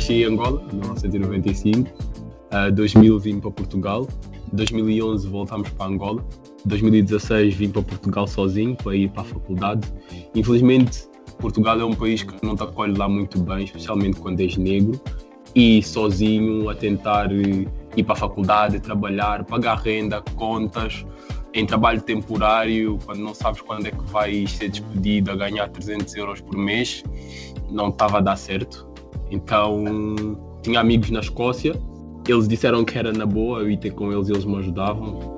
Nasci 0.00 0.22
em 0.22 0.24
Angola, 0.24 0.62
em 0.72 0.76
1995. 0.76 1.90
Uh, 2.52 2.72
2000 2.72 3.18
vim 3.18 3.38
para 3.38 3.50
Portugal. 3.50 4.08
2011 4.52 5.28
voltámos 5.28 5.68
para 5.70 5.86
Angola. 5.86 6.24
2016 6.64 7.54
vim 7.54 7.70
para 7.70 7.82
Portugal 7.82 8.26
sozinho 8.26 8.74
para 8.76 8.96
ir 8.96 9.10
para 9.10 9.22
a 9.22 9.24
faculdade. 9.24 9.86
Infelizmente, 10.34 11.06
Portugal 11.38 11.78
é 11.80 11.84
um 11.84 11.94
país 11.94 12.22
que 12.22 12.34
não 12.44 12.56
te 12.56 12.62
acolhe 12.62 12.96
lá 12.96 13.08
muito 13.08 13.38
bem, 13.40 13.64
especialmente 13.64 14.18
quando 14.18 14.40
és 14.40 14.56
negro. 14.56 14.98
E 15.54 15.82
sozinho 15.82 16.68
a 16.70 16.74
tentar 16.74 17.30
ir 17.32 17.68
para 18.04 18.12
a 18.14 18.16
faculdade, 18.16 18.80
trabalhar, 18.80 19.44
pagar 19.44 19.78
renda, 19.78 20.22
contas, 20.34 21.04
em 21.52 21.66
trabalho 21.66 22.00
temporário, 22.00 22.98
quando 23.04 23.18
não 23.18 23.34
sabes 23.34 23.60
quando 23.60 23.86
é 23.86 23.90
que 23.90 24.04
vais 24.10 24.50
ser 24.52 24.70
despedido 24.70 25.32
a 25.32 25.36
ganhar 25.36 25.68
300 25.68 26.14
euros 26.14 26.40
por 26.40 26.56
mês, 26.56 27.02
não 27.68 27.88
estava 27.88 28.18
a 28.18 28.20
dar 28.20 28.36
certo. 28.36 28.89
Então, 29.30 29.84
tinha 30.62 30.80
amigos 30.80 31.10
na 31.10 31.20
Escócia, 31.20 31.74
eles 32.28 32.46
disseram 32.46 32.84
que 32.84 32.98
era 32.98 33.12
na 33.12 33.26
boa, 33.26 33.60
eu 33.60 33.70
ia 33.70 33.76
ter 33.76 33.92
com 33.92 34.12
eles 34.12 34.28
e 34.28 34.32
eles 34.32 34.44
me 34.44 34.56
ajudavam. 34.56 35.36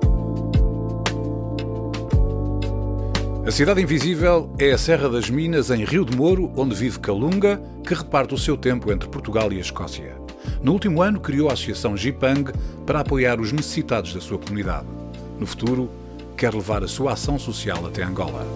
A 3.45 3.51
Cidade 3.51 3.81
Invisível 3.81 4.49
é 4.57 4.71
a 4.71 4.77
Serra 4.77 5.09
das 5.09 5.29
Minas, 5.29 5.69
em 5.69 5.83
Rio 5.83 6.05
de 6.05 6.15
Moro, 6.15 6.51
onde 6.55 6.75
vive 6.75 6.99
Calunga, 6.99 7.61
que 7.85 7.93
reparte 7.93 8.33
o 8.33 8.37
seu 8.37 8.55
tempo 8.55 8.91
entre 8.91 9.09
Portugal 9.09 9.51
e 9.51 9.57
a 9.57 9.61
Escócia. 9.61 10.15
No 10.61 10.71
último 10.71 11.01
ano, 11.01 11.19
criou 11.19 11.49
a 11.49 11.53
Associação 11.53 11.97
Jipang 11.97 12.53
para 12.85 13.01
apoiar 13.01 13.41
os 13.41 13.51
necessitados 13.51 14.13
da 14.13 14.21
sua 14.21 14.37
comunidade. 14.37 14.87
No 15.37 15.45
futuro, 15.45 15.89
quer 16.37 16.53
levar 16.53 16.83
a 16.83 16.87
sua 16.87 17.13
ação 17.13 17.37
social 17.37 17.85
até 17.85 18.03
Angola. 18.03 18.47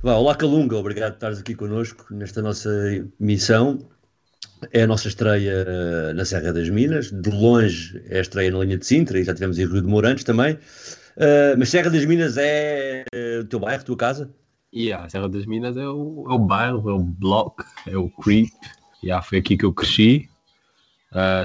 Olá, 0.00 0.32
Calunga, 0.36 0.76
obrigado 0.76 1.10
por 1.10 1.16
estares 1.16 1.40
aqui 1.40 1.56
connosco 1.56 2.06
nesta 2.14 2.40
nossa 2.40 2.70
missão. 3.18 3.80
É 4.72 4.82
a 4.82 4.86
nossa 4.86 5.08
estreia 5.08 5.66
uh, 5.66 6.14
na 6.14 6.24
Serra 6.24 6.52
das 6.52 6.68
Minas, 6.68 7.10
de 7.10 7.28
longe 7.28 8.00
é 8.08 8.18
a 8.18 8.20
estreia 8.20 8.48
na 8.52 8.60
linha 8.60 8.78
de 8.78 8.86
Sintra 8.86 9.18
e 9.18 9.24
já 9.24 9.34
tivemos 9.34 9.58
em 9.58 9.66
Rio 9.66 9.82
de 9.82 9.88
Morantes 9.88 10.22
também. 10.22 10.54
Uh, 10.54 11.58
mas 11.58 11.70
Serra 11.70 11.90
das 11.90 12.04
Minas 12.04 12.36
é 12.38 13.02
uh, 13.12 13.40
o 13.40 13.44
teu 13.46 13.58
bairro, 13.58 13.82
a 13.82 13.84
tua 13.84 13.96
casa? 13.96 14.32
Yeah, 14.72 15.08
Serra 15.08 15.28
das 15.28 15.46
Minas 15.46 15.76
é 15.76 15.88
o, 15.88 16.26
é 16.30 16.32
o 16.32 16.38
bairro, 16.38 16.88
é 16.88 16.92
o 16.92 17.00
bloco, 17.00 17.64
é 17.84 17.96
o 17.96 18.08
creep. 18.08 18.52
Yeah, 19.02 19.20
foi 19.20 19.38
aqui 19.38 19.56
que 19.56 19.64
eu 19.64 19.72
cresci. 19.72 20.30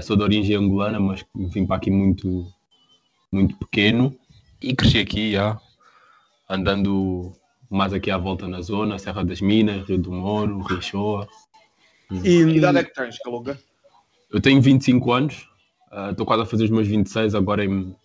sou 0.03 0.15
de 0.15 0.21
origem 0.21 0.57
angolana, 0.57 0.99
mas 0.99 1.25
vim 1.33 1.65
para 1.65 1.77
aqui 1.77 1.89
muito, 1.89 2.45
muito 3.31 3.57
pequeno 3.57 4.15
e 4.61 4.75
cresci 4.75 4.99
aqui, 4.99 5.31
yeah, 5.31 5.59
andando 6.47 7.35
mais 7.73 7.91
aqui 7.91 8.11
à 8.11 8.17
volta 8.17 8.47
na 8.47 8.61
zona, 8.61 8.99
Serra 8.99 9.25
das 9.25 9.41
Minas, 9.41 9.87
Rio 9.87 9.97
do 9.97 10.11
Moro, 10.11 10.59
Richoa. 10.61 11.27
E 12.11 12.21
que 12.21 12.57
idade 12.57 12.77
é 12.77 12.83
que 12.83 12.93
tens, 12.93 13.17
Calunga? 13.17 13.59
Eu 14.31 14.39
tenho 14.39 14.61
25 14.61 15.11
anos, 15.11 15.47
estou 16.11 16.23
uh, 16.23 16.27
quase 16.27 16.43
a 16.43 16.45
fazer 16.45 16.65
os 16.65 16.69
meus 16.69 16.87
26 16.87 17.33
agora 17.33 17.65
em, 17.65 17.95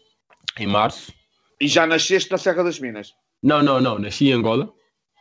em 0.58 0.66
março. 0.66 1.12
E 1.60 1.68
já 1.68 1.86
nasceste 1.86 2.30
na 2.30 2.38
Serra 2.38 2.64
das 2.64 2.80
Minas? 2.80 3.14
Não, 3.42 3.62
não, 3.62 3.80
não, 3.80 3.98
nasci 3.98 4.30
em 4.30 4.32
Angola. 4.32 4.72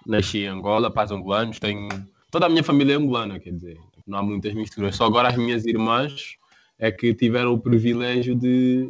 Nasci 0.06 0.40
em 0.40 0.48
Angola, 0.48 0.90
pais 0.90 1.12
angolanos, 1.12 1.60
tenho... 1.60 1.90
Toda 2.32 2.46
a 2.46 2.50
minha 2.50 2.64
família 2.64 2.94
é 2.94 2.98
angolana, 2.98 3.40
quer 3.40 3.52
dizer, 3.52 3.78
não 4.06 4.20
há 4.20 4.24
muitas 4.24 4.54
misturas. 4.54 4.96
Só 4.96 5.06
agora 5.06 5.28
as 5.28 5.36
minhas 5.36 5.66
irmãs 5.66 6.38
é 6.80 6.90
que 6.90 7.14
tiveram 7.14 7.54
o 7.54 7.60
privilégio 7.60 8.34
de... 8.34 8.90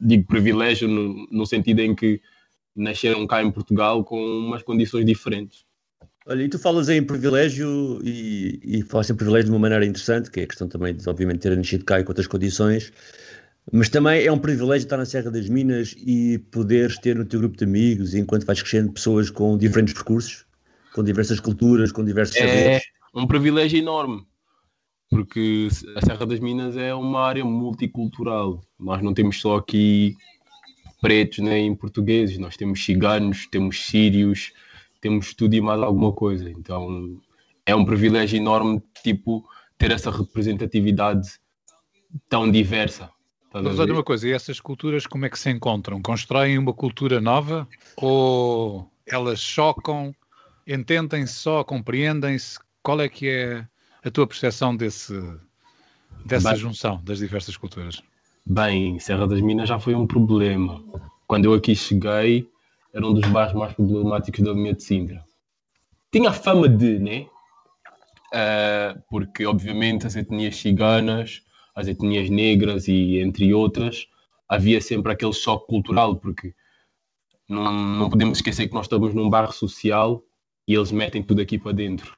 Digo 0.00 0.26
privilégio 0.26 0.88
no, 0.88 1.28
no 1.30 1.46
sentido 1.46 1.80
em 1.80 1.94
que 1.94 2.20
nasceram 2.78 3.26
cá 3.26 3.42
em 3.42 3.50
Portugal 3.50 4.04
com 4.04 4.18
umas 4.20 4.62
condições 4.62 5.04
diferentes. 5.04 5.64
Olha, 6.26 6.42
e 6.42 6.48
tu 6.48 6.58
falas 6.58 6.88
em 6.88 7.02
privilégio 7.02 8.00
e, 8.04 8.60
e 8.62 8.82
falas 8.82 9.08
em 9.08 9.14
privilégio 9.14 9.46
de 9.46 9.50
uma 9.50 9.58
maneira 9.58 9.84
interessante, 9.86 10.30
que 10.30 10.40
é 10.40 10.42
a 10.42 10.46
questão 10.46 10.68
também 10.68 10.94
de, 10.94 11.08
obviamente, 11.08 11.40
ter 11.40 11.56
nascido 11.56 11.84
cá 11.84 12.00
em 12.00 12.04
outras 12.06 12.26
condições, 12.26 12.92
mas 13.72 13.88
também 13.88 14.24
é 14.24 14.30
um 14.30 14.38
privilégio 14.38 14.84
estar 14.84 14.96
na 14.96 15.06
Serra 15.06 15.30
das 15.30 15.48
Minas 15.48 15.94
e 15.98 16.38
poderes 16.50 16.98
ter 16.98 17.16
no 17.16 17.24
teu 17.24 17.40
grupo 17.40 17.56
de 17.56 17.64
amigos, 17.64 18.14
enquanto 18.14 18.44
vais 18.44 18.60
crescendo, 18.60 18.92
pessoas 18.92 19.30
com 19.30 19.56
diferentes 19.56 19.94
percursos, 19.94 20.44
com 20.94 21.02
diversas 21.02 21.40
culturas, 21.40 21.92
com 21.92 22.04
diversos 22.04 22.36
é 22.36 22.40
saberes. 22.40 22.82
É 23.14 23.18
um 23.18 23.26
privilégio 23.26 23.78
enorme, 23.78 24.22
porque 25.10 25.68
a 25.96 26.04
Serra 26.04 26.26
das 26.26 26.40
Minas 26.40 26.76
é 26.76 26.94
uma 26.94 27.20
área 27.20 27.44
multicultural. 27.44 28.60
Nós 28.78 29.02
não 29.02 29.14
temos 29.14 29.40
só 29.40 29.56
aqui 29.56 30.14
pretos 31.00 31.38
nem 31.38 31.74
portugueses, 31.74 32.38
nós 32.38 32.56
temos 32.56 32.84
ciganos, 32.84 33.46
temos 33.46 33.84
sírios, 33.86 34.52
temos 35.00 35.34
tudo 35.34 35.54
e 35.54 35.60
mais 35.60 35.80
alguma 35.80 36.12
coisa. 36.12 36.50
Então 36.50 37.20
é 37.64 37.74
um 37.74 37.84
privilégio 37.84 38.36
enorme, 38.36 38.82
tipo, 39.02 39.48
ter 39.76 39.90
essa 39.90 40.10
representatividade 40.10 41.38
tão 42.28 42.50
diversa. 42.50 43.10
Mas 43.52 43.78
olha 43.78 43.94
uma 43.94 44.04
coisa, 44.04 44.28
e 44.28 44.32
essas 44.32 44.60
culturas 44.60 45.06
como 45.06 45.24
é 45.24 45.30
que 45.30 45.38
se 45.38 45.50
encontram? 45.50 46.02
Constroem 46.02 46.58
uma 46.58 46.74
cultura 46.74 47.20
nova 47.20 47.66
ou 47.96 48.90
elas 49.06 49.40
chocam, 49.40 50.14
entendem-se 50.66 51.34
só, 51.34 51.64
compreendem-se? 51.64 52.58
Qual 52.82 53.00
é 53.00 53.08
que 53.08 53.28
é 53.28 53.66
a 54.04 54.10
tua 54.10 54.26
percepção 54.26 54.76
desse, 54.76 55.14
dessa 56.24 56.50
Bem, 56.50 56.58
junção 56.58 57.02
das 57.02 57.18
diversas 57.18 57.56
culturas? 57.56 58.02
Bem, 58.50 58.98
Serra 58.98 59.26
das 59.26 59.42
Minas 59.42 59.68
já 59.68 59.78
foi 59.78 59.94
um 59.94 60.06
problema. 60.06 60.82
Quando 61.26 61.44
eu 61.44 61.52
aqui 61.52 61.76
cheguei, 61.76 62.48
era 62.94 63.06
um 63.06 63.12
dos 63.12 63.28
bairros 63.28 63.52
mais 63.52 63.74
problemáticos 63.74 64.42
da 64.42 64.54
linha 64.54 64.72
de 64.72 64.82
Sintra. 64.82 65.22
Tinha 66.10 66.32
fama 66.32 66.66
de, 66.66 66.98
né? 66.98 67.26
Uh, 68.32 69.02
porque, 69.10 69.44
obviamente, 69.44 70.06
as 70.06 70.16
etnias 70.16 70.56
ciganas, 70.56 71.42
as 71.74 71.88
etnias 71.88 72.30
negras 72.30 72.88
e 72.88 73.18
entre 73.18 73.52
outras, 73.52 74.06
havia 74.48 74.80
sempre 74.80 75.12
aquele 75.12 75.34
choque 75.34 75.66
cultural, 75.66 76.16
porque 76.16 76.54
não, 77.46 77.70
não 77.70 78.08
podemos 78.08 78.38
esquecer 78.38 78.66
que 78.66 78.74
nós 78.74 78.86
estamos 78.86 79.12
num 79.12 79.28
bairro 79.28 79.52
social 79.52 80.22
e 80.66 80.72
eles 80.72 80.90
metem 80.90 81.22
tudo 81.22 81.42
aqui 81.42 81.58
para 81.58 81.72
dentro. 81.72 82.16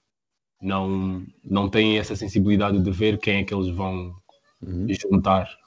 Não, 0.62 1.26
não 1.42 1.68
têm 1.68 1.98
essa 1.98 2.14
sensibilidade 2.14 2.78
de 2.78 2.90
ver 2.92 3.18
quem 3.18 3.38
é 3.38 3.44
que 3.44 3.52
eles 3.52 3.74
vão 3.74 4.14
uhum. 4.62 4.86
juntar. 4.90 5.59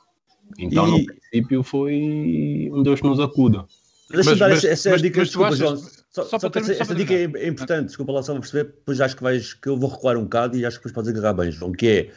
Então, 0.58 0.88
e... 0.88 0.92
no 0.92 1.06
princípio, 1.06 1.64
foi 1.64 2.70
um 2.72 2.84
Deus 2.84 3.02
que 3.02 3.08
nos 3.08 3.20
acuda. 3.20 3.66
Deixa-me 4.10 4.40
dar 4.40 4.52
essa, 4.52 4.68
essa 4.68 4.92
mas, 4.92 5.02
dica, 5.02 5.20
mas 5.20 5.28
desculpa, 5.30 5.48
achas, 5.48 5.60
João. 5.60 5.78
Só, 5.78 6.24
só, 6.26 6.40
só 6.40 6.50
para 6.50 6.62
essa, 6.62 6.74
essa 6.74 6.94
dica 6.94 7.14
é, 7.14 7.48
importante, 7.48 7.88
desculpa 7.88 8.12
lá 8.12 8.22
só 8.22 8.34
para 8.34 8.42
perceber, 8.42 8.66
depois 8.66 9.02
acho 9.02 9.16
que 9.16 9.24
vais, 9.24 9.54
que 9.54 9.68
eu 9.68 9.78
vou 9.78 9.90
recuar 9.90 10.16
um 10.16 10.24
bocado 10.24 10.56
e 10.56 10.66
acho 10.66 10.78
que 10.78 10.88
depois 10.88 10.94
podes 10.94 11.10
agarrar 11.10 11.34
bem, 11.34 11.52
João, 11.52 11.72
que 11.72 11.88
é, 11.88 12.12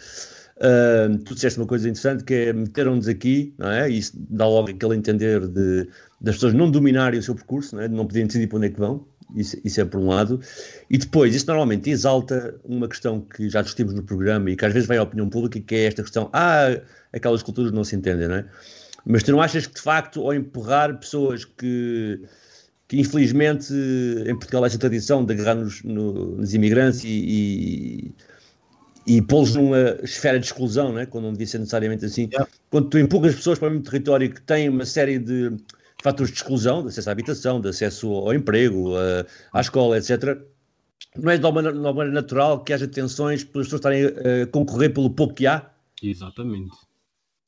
uh, 0.59 1.19
tu 1.25 1.35
disseste 1.35 1.59
uma 1.59 1.67
coisa 1.67 1.89
interessante, 1.89 2.23
que 2.23 2.35
é 2.35 2.53
meteram-nos 2.53 3.09
aqui, 3.09 3.55
não 3.57 3.71
é? 3.71 3.91
E 3.91 3.99
isso 3.99 4.13
dá 4.15 4.47
logo 4.47 4.69
aquele 4.69 4.97
entender 4.97 5.49
de, 5.49 5.89
das 6.21 6.35
pessoas 6.35 6.53
não 6.53 6.71
dominarem 6.71 7.19
o 7.19 7.23
seu 7.23 7.35
percurso, 7.35 7.75
não 7.75 7.83
é? 7.83 7.89
De 7.89 7.95
não 7.95 8.07
poderem 8.07 8.27
decidir 8.27 8.49
para 8.49 8.59
onde 8.59 8.67
é 8.67 8.71
que 8.71 8.79
vão, 8.79 9.07
isso, 9.35 9.57
isso, 9.65 9.81
é 9.81 9.85
por 9.85 10.01
um 10.01 10.09
lado. 10.09 10.41
E 10.89 10.99
depois, 10.99 11.35
isso 11.35 11.47
normalmente 11.47 11.91
exalta 11.91 12.55
uma 12.65 12.89
questão 12.89 13.21
que 13.21 13.49
já 13.49 13.63
discutimos 13.63 13.95
no 13.95 14.03
programa 14.03 14.51
e 14.51 14.57
que 14.57 14.65
às 14.65 14.73
vezes 14.73 14.87
vai 14.87 14.99
à 14.99 15.03
opinião 15.03 15.29
pública, 15.29 15.61
que 15.61 15.75
é 15.75 15.85
esta 15.87 16.03
questão, 16.03 16.31
ah, 16.33 16.81
aquelas 17.13 17.43
culturas 17.43 17.73
não 17.73 17.85
se 17.85 17.97
entendem, 17.97 18.29
não 18.29 18.37
é? 18.37 18.45
Mas 19.05 19.23
tu 19.23 19.33
não 19.33 19.41
achas 19.41 19.67
que, 19.67 19.75
de 19.75 19.81
facto, 19.81 20.21
ao 20.23 20.35
empurrar 20.35 20.99
pessoas 20.99 21.45
que, 21.45 22.21
que 22.89 22.99
infelizmente, 22.99 23.73
em 23.73 24.35
Portugal 24.35 24.65
há 24.65 24.67
essa 24.67 24.79
tradição 24.79 25.25
de 25.25 25.33
agarrar 25.33 25.55
nos, 25.55 25.83
no, 25.85 26.37
nos 26.37 26.55
imigrantes 26.55 27.05
e, 27.05 28.13
e, 29.07 29.17
e 29.19 29.23
pô-los 29.23 29.55
numa 29.55 29.97
esfera 30.03 30.41
de 30.41 30.47
exclusão, 30.47 30.93
né? 30.93 31.07
quando 31.07 31.25
não 31.25 31.33
devia 31.33 31.47
ser 31.47 31.59
necessariamente 31.59 32.05
assim, 32.05 32.29
yeah. 32.33 32.49
quando 32.69 32.89
tu 32.89 32.99
empurras 32.99 33.37
pessoas 33.37 33.59
para 33.61 33.69
o 33.69 33.71
mesmo 33.71 33.85
território 33.85 34.29
que 34.33 34.43
têm 34.43 34.69
uma 34.69 34.85
série 34.85 35.19
de 35.21 35.53
fatores 36.03 36.31
de 36.33 36.39
exclusão, 36.39 36.83
de 36.83 36.89
acesso 36.89 37.09
à 37.09 37.13
habitação, 37.13 37.61
de 37.61 37.69
acesso 37.69 38.13
ao 38.13 38.35
emprego, 38.35 38.93
à 39.53 39.61
escola, 39.61 39.99
etc., 39.99 40.39
não 41.17 41.31
é 41.31 41.39
de 41.39 41.47
uma 41.47 41.63
maneira 41.93 42.11
natural 42.11 42.63
que 42.63 42.73
haja 42.73 42.87
tensões 42.87 43.43
pelas 43.43 43.67
pessoas 43.67 43.81
estarem 43.81 44.05
a 44.43 44.47
concorrer 44.47 44.93
pelo 44.93 45.11
pouco 45.11 45.35
que 45.35 45.47
há? 45.47 45.71
Exatamente. 46.03 46.77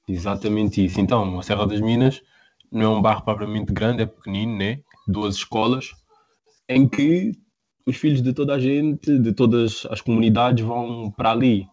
Exatamente 0.09 0.85
isso. 0.85 1.01
Então, 1.01 1.39
a 1.39 1.43
Serra 1.43 1.67
das 1.67 1.81
Minas 1.81 2.23
não 2.73 2.83
é 2.83 2.89
um 2.99 3.03
bairro 3.03 3.23
propriamente 3.23 3.73
grande, 3.73 4.03
é 4.03 4.07
pequenino, 4.07 4.57
né? 4.57 4.81
Duas 5.07 5.37
escolas, 5.37 5.91
em 6.69 6.89
que 6.89 7.33
os 7.87 7.97
filhos 7.97 8.23
de 8.23 8.33
toda 8.33 8.55
a 8.55 8.59
gente, 8.59 9.19
de 9.19 9.33
todas 9.33 9.87
as 9.91 10.01
comunidades 10.01 10.65
vão 10.65 11.11
para 11.11 11.33
ali. 11.33 11.67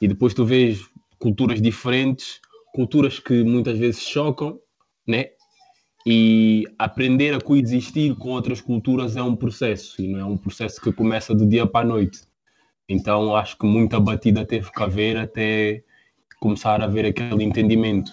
E 0.00 0.08
depois 0.08 0.34
tu 0.34 0.44
vês 0.44 0.80
culturas 1.18 1.60
diferentes, 1.60 2.40
culturas 2.72 3.18
que 3.18 3.42
muitas 3.42 3.76
vezes 3.78 4.02
chocam, 4.02 4.58
né? 5.06 5.30
E 6.06 6.64
aprender 6.78 7.34
a 7.34 7.40
coexistir 7.40 8.14
com 8.16 8.30
outras 8.30 8.60
culturas 8.60 9.16
é 9.16 9.22
um 9.22 9.36
processo, 9.36 10.00
e 10.00 10.08
não 10.08 10.18
é 10.18 10.24
um 10.24 10.36
processo 10.36 10.80
que 10.80 10.92
começa 10.92 11.34
do 11.34 11.46
dia 11.46 11.66
para 11.66 11.86
a 11.86 11.88
noite. 11.88 12.22
Então 12.88 13.36
acho 13.36 13.56
que 13.58 13.66
muita 13.66 14.00
batida 14.00 14.44
teve 14.44 14.72
que 14.72 14.82
haver 14.82 15.16
até 15.16 15.84
começar 16.40 16.80
a 16.80 16.84
haver 16.84 17.04
aquele 17.04 17.44
entendimento. 17.44 18.12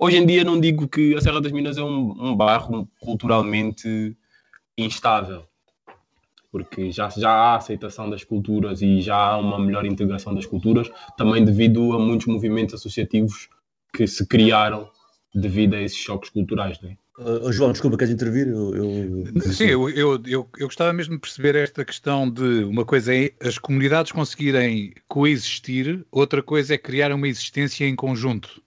Hoje 0.00 0.16
em 0.16 0.26
dia 0.26 0.42
não 0.42 0.58
digo 0.58 0.88
que 0.88 1.14
a 1.14 1.20
Serra 1.20 1.40
das 1.40 1.52
Minas 1.52 1.76
é 1.76 1.82
um, 1.82 2.14
um 2.18 2.34
bairro 2.34 2.88
culturalmente 3.00 4.16
instável, 4.76 5.44
porque 6.50 6.90
já, 6.90 7.10
já 7.10 7.30
há 7.30 7.56
aceitação 7.56 8.08
das 8.08 8.24
culturas 8.24 8.80
e 8.80 9.00
já 9.00 9.16
há 9.16 9.36
uma 9.36 9.58
melhor 9.58 9.84
integração 9.84 10.34
das 10.34 10.46
culturas, 10.46 10.90
também 11.16 11.44
devido 11.44 11.92
a 11.92 11.98
muitos 11.98 12.26
movimentos 12.26 12.74
associativos 12.74 13.48
que 13.92 14.06
se 14.06 14.26
criaram 14.26 14.88
devido 15.34 15.74
a 15.74 15.82
esses 15.82 15.98
choques 15.98 16.30
culturais. 16.30 16.80
Né? 16.80 16.96
Uh, 17.18 17.52
João, 17.52 17.72
desculpa, 17.72 17.96
queres 17.96 18.14
intervir? 18.14 18.48
Eu, 18.48 18.74
eu... 18.74 19.42
Sim, 19.52 19.66
eu, 19.66 19.88
eu, 19.90 20.22
eu, 20.24 20.48
eu, 20.58 20.66
gostava 20.66 20.92
mesmo 20.92 21.14
de 21.14 21.20
perceber 21.20 21.56
esta 21.56 21.84
questão 21.84 22.30
de 22.30 22.64
uma 22.64 22.84
coisa 22.84 23.14
é 23.14 23.32
as 23.40 23.58
comunidades 23.58 24.12
conseguirem 24.12 24.94
coexistir, 25.08 26.04
outra 26.10 26.42
coisa 26.42 26.74
é 26.74 26.78
criar 26.78 27.12
uma 27.12 27.28
existência 27.28 27.84
em 27.84 27.96
conjunto. 27.96 28.62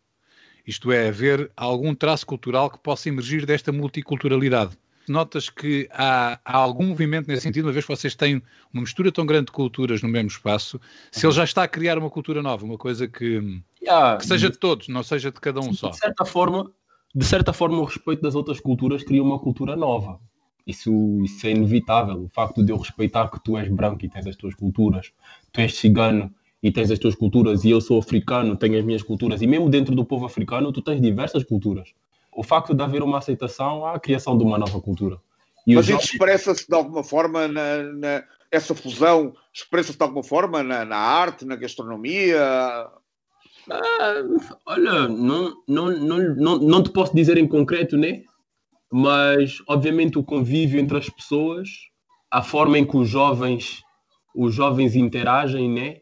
Isto 0.67 0.91
é, 0.91 1.07
haver 1.07 1.49
algum 1.55 1.95
traço 1.95 2.25
cultural 2.25 2.69
que 2.69 2.77
possa 2.77 3.09
emergir 3.09 3.45
desta 3.45 3.71
multiculturalidade. 3.71 4.77
Notas 5.07 5.49
que 5.49 5.89
há, 5.91 6.39
há 6.45 6.57
algum 6.57 6.85
movimento 6.85 7.27
nesse 7.27 7.41
sentido, 7.41 7.65
uma 7.65 7.71
vez 7.71 7.85
que 7.85 7.95
vocês 7.95 8.15
têm 8.15 8.41
uma 8.73 8.81
mistura 8.81 9.11
tão 9.11 9.25
grande 9.25 9.47
de 9.47 9.51
culturas 9.51 10.01
no 10.01 10.09
mesmo 10.09 10.29
espaço, 10.29 10.79
se 11.11 11.25
ele 11.25 11.33
já 11.33 11.43
está 11.43 11.63
a 11.63 11.67
criar 11.67 11.97
uma 11.97 12.09
cultura 12.09 12.41
nova, 12.41 12.65
uma 12.65 12.77
coisa 12.77 13.07
que, 13.07 13.61
yeah, 13.81 14.17
que 14.17 14.25
seja 14.25 14.49
de 14.49 14.57
todos, 14.57 14.87
não 14.87 15.03
seja 15.03 15.31
de 15.31 15.39
cada 15.39 15.59
um 15.59 15.73
só. 15.73 15.89
De 15.89 15.97
certa 15.97 16.23
forma, 16.23 16.71
de 17.13 17.25
certa 17.25 17.51
forma, 17.51 17.77
o 17.77 17.83
respeito 17.83 18.21
das 18.21 18.35
outras 18.35 18.59
culturas 18.59 19.03
cria 19.03 19.21
uma 19.21 19.39
cultura 19.39 19.75
nova. 19.75 20.19
Isso, 20.65 20.91
isso 21.23 21.47
é 21.47 21.51
inevitável. 21.51 22.23
O 22.23 22.29
facto 22.29 22.63
de 22.63 22.71
eu 22.71 22.77
respeitar 22.77 23.27
que 23.29 23.43
tu 23.43 23.57
és 23.57 23.67
branco 23.69 24.05
e 24.05 24.09
tens 24.09 24.27
as 24.27 24.35
tuas 24.35 24.55
culturas, 24.55 25.11
tu 25.51 25.59
és 25.59 25.75
cigano 25.75 26.33
e 26.63 26.71
tens 26.71 26.91
as 26.91 26.99
tuas 26.99 27.15
culturas, 27.15 27.63
e 27.63 27.71
eu 27.71 27.81
sou 27.81 27.97
africano, 27.97 28.55
tenho 28.55 28.77
as 28.77 28.85
minhas 28.85 29.01
culturas, 29.01 29.41
e 29.41 29.47
mesmo 29.47 29.67
dentro 29.67 29.95
do 29.95 30.05
povo 30.05 30.25
africano, 30.25 30.71
tu 30.71 30.79
tens 30.81 31.01
diversas 31.01 31.43
culturas. 31.43 31.89
O 32.33 32.43
facto 32.43 32.73
de 32.73 32.81
haver 32.81 33.03
uma 33.03 33.17
aceitação 33.17 33.85
a 33.85 33.99
criação 33.99 34.37
de 34.37 34.43
uma 34.43 34.57
nova 34.57 34.79
cultura. 34.79 35.19
E 35.65 35.75
Mas 35.75 35.87
isso 35.87 36.13
expressa-se 36.13 36.67
de 36.67 36.75
alguma 36.75 37.03
forma, 37.03 37.47
na, 37.47 37.83
na 37.83 38.23
essa 38.51 38.75
fusão, 38.75 39.33
expressa-se 39.53 39.97
de 39.97 40.03
alguma 40.03 40.23
forma 40.23 40.61
na, 40.63 40.83
na 40.83 40.97
arte, 40.97 41.45
na 41.45 41.55
gastronomia? 41.55 42.41
Ah, 43.69 44.23
olha, 44.65 45.07
não, 45.07 45.55
não, 45.67 45.91
não, 45.91 46.35
não, 46.35 46.57
não 46.57 46.83
te 46.83 46.89
posso 46.89 47.15
dizer 47.15 47.37
em 47.37 47.47
concreto, 47.47 47.97
né? 47.97 48.23
Mas, 48.91 49.57
obviamente, 49.67 50.17
o 50.17 50.23
convívio 50.23 50.79
entre 50.79 50.97
as 50.97 51.09
pessoas, 51.09 51.69
a 52.29 52.41
forma 52.41 52.77
em 52.77 52.85
que 52.85 52.97
os 52.97 53.07
jovens, 53.07 53.81
os 54.35 54.53
jovens 54.53 54.95
interagem, 54.95 55.69
né? 55.69 55.97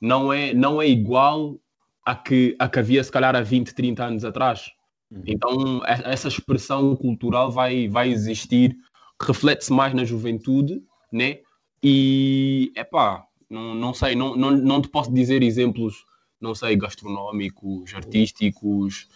Não 0.00 0.32
é, 0.32 0.54
não 0.54 0.80
é 0.80 0.88
igual 0.88 1.58
a 2.06 2.14
que, 2.14 2.56
a 2.58 2.68
que 2.68 2.78
havia, 2.78 3.04
se 3.04 3.12
calhar, 3.12 3.36
há 3.36 3.42
20, 3.42 3.74
30 3.74 4.04
anos 4.04 4.24
atrás. 4.24 4.70
Uhum. 5.10 5.22
Então, 5.26 5.82
essa 5.86 6.28
expressão 6.28 6.94
cultural 6.96 7.50
vai, 7.50 7.88
vai 7.88 8.10
existir, 8.10 8.76
reflete-se 9.20 9.72
mais 9.72 9.92
na 9.94 10.04
juventude, 10.04 10.82
né? 11.12 11.38
E, 11.82 12.72
é 12.76 12.84
pá, 12.84 13.24
não, 13.48 13.74
não 13.74 13.94
sei, 13.94 14.14
não, 14.14 14.36
não, 14.36 14.50
não 14.50 14.80
te 14.80 14.88
posso 14.88 15.12
dizer 15.12 15.42
exemplos 15.42 16.04
não 16.40 16.54
sei, 16.54 16.74
gastronómicos, 16.76 17.94
artísticos. 17.94 19.08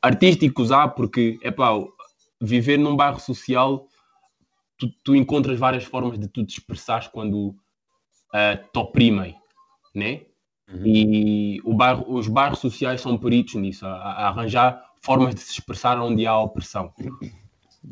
Artísticos 0.00 0.72
há, 0.72 0.88
porque, 0.88 1.38
é 1.42 1.50
pá, 1.50 1.70
viver 2.40 2.78
num 2.78 2.96
bairro 2.96 3.20
social, 3.20 3.86
tu, 4.76 4.90
tu, 5.04 5.14
encontras 5.14 5.58
várias 5.58 5.84
formas 5.84 6.18
de 6.18 6.26
tu 6.26 6.44
te 6.44 6.58
expressares 6.58 7.06
quando 7.06 7.50
uh, 7.50 8.56
te 8.72 8.78
oprimem, 8.78 9.36
né? 9.94 10.22
Uhum. 10.68 10.82
E 10.84 11.60
o 11.64 11.72
bairro, 11.72 12.12
os 12.12 12.26
bairros 12.26 12.58
sociais 12.58 13.00
são 13.00 13.16
peritos 13.16 13.54
nisso, 13.54 13.86
a, 13.86 13.92
a, 13.92 14.28
arranjar 14.28 14.82
formas 15.02 15.34
de 15.34 15.40
se 15.40 15.52
expressar 15.52 16.00
onde 16.00 16.26
há 16.26 16.38
opressão. 16.38 16.92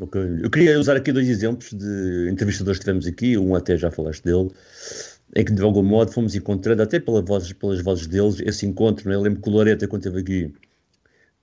Okay. 0.00 0.38
Eu 0.42 0.50
queria 0.50 0.78
usar 0.78 0.96
aqui 0.96 1.12
dois 1.12 1.28
exemplos 1.28 1.72
de 1.72 2.28
entrevistadores 2.30 2.78
que 2.78 2.84
tivemos 2.84 3.06
aqui, 3.06 3.36
um 3.36 3.54
até 3.56 3.76
já 3.76 3.90
falaste 3.90 4.22
dele, 4.22 4.50
em 5.34 5.44
que 5.44 5.52
de 5.52 5.62
algum 5.62 5.82
modo 5.82 6.12
fomos 6.12 6.34
encontrando, 6.34 6.82
até 6.82 7.00
pela 7.00 7.20
voz, 7.20 7.52
pelas 7.52 7.82
vozes 7.82 8.06
deles, 8.06 8.40
esse 8.40 8.64
encontro. 8.66 9.10
É? 9.10 9.14
Eu 9.14 9.20
lembro 9.20 9.42
que 9.42 9.48
o 9.48 9.52
Loreta, 9.52 9.88
quando 9.88 10.06
esteve 10.06 10.20
aqui, 10.20 10.54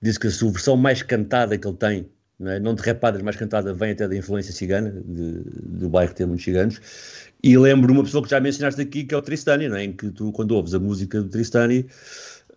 disse 0.00 0.18
que 0.18 0.26
a 0.28 0.30
sua 0.30 0.50
versão 0.50 0.76
mais 0.76 1.02
cantada 1.02 1.58
que 1.58 1.68
ele 1.68 1.76
tem, 1.76 2.08
não, 2.38 2.50
é? 2.50 2.58
não 2.58 2.74
de 2.74 2.82
rapadas, 2.82 3.20
mais 3.20 3.36
cantada, 3.36 3.74
vem 3.74 3.90
até 3.90 4.08
da 4.08 4.16
influência 4.16 4.52
cigana, 4.52 4.90
de, 5.04 5.42
do 5.44 5.88
bairro 5.90 6.10
que 6.10 6.16
tem 6.16 6.26
muitos 6.26 6.44
ciganos. 6.44 6.80
E 7.42 7.56
lembro 7.58 7.92
uma 7.92 8.02
pessoa 8.02 8.24
que 8.24 8.30
já 8.30 8.40
mencionaste 8.40 8.80
aqui, 8.80 9.04
que 9.04 9.14
é 9.14 9.18
o 9.18 9.22
Tristani, 9.22 9.66
é? 9.66 9.84
em 9.84 9.92
que 9.92 10.10
tu, 10.10 10.32
quando 10.32 10.52
ouves 10.52 10.72
a 10.72 10.78
música 10.78 11.20
do 11.20 11.28
Tristani, 11.28 11.86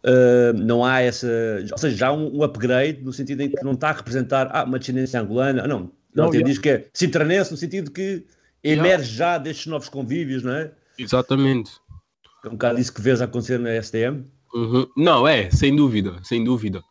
uh, 0.05 0.53
não 0.57 0.83
há 0.83 1.01
essa. 1.01 1.27
Ou 1.71 1.77
seja, 1.77 1.97
já 1.97 2.07
há 2.07 2.13
um, 2.13 2.37
um, 2.37 2.43
upgrade 2.43 3.01
no 3.01 3.13
sentido 3.13 3.41
em 3.41 3.49
que 3.49 3.63
não 3.63 3.73
está 3.73 3.89
a 3.89 3.93
representar 3.93 4.49
ah, 4.51 4.63
uma 4.63 4.79
descendência 4.79 5.19
angolana, 5.19 5.67
não. 5.67 5.91
Não, 6.13 6.29
não 6.29 6.43
diz 6.43 6.57
que 6.57 6.69
é 6.69 6.89
cintranense, 6.93 7.51
no 7.51 7.57
sentido 7.57 7.89
que 7.89 8.25
emerge 8.61 9.15
já 9.15 9.37
destes 9.37 9.67
novos 9.67 9.87
convívios, 9.87 10.43
não 10.43 10.51
é? 10.51 10.71
Exatamente. 10.99 11.71
É 12.43 12.47
um 12.47 12.51
bocado 12.51 12.79
isso 12.79 12.93
que 12.93 13.01
vês 13.01 13.21
acontecer 13.21 13.57
na 13.57 13.81
STM? 13.81 14.25
Uhum. 14.53 14.87
Não, 14.97 15.27
é, 15.27 15.49
sem 15.51 15.73
dúvida, 15.73 16.19
sem 16.23 16.43
dúvida. 16.43 16.83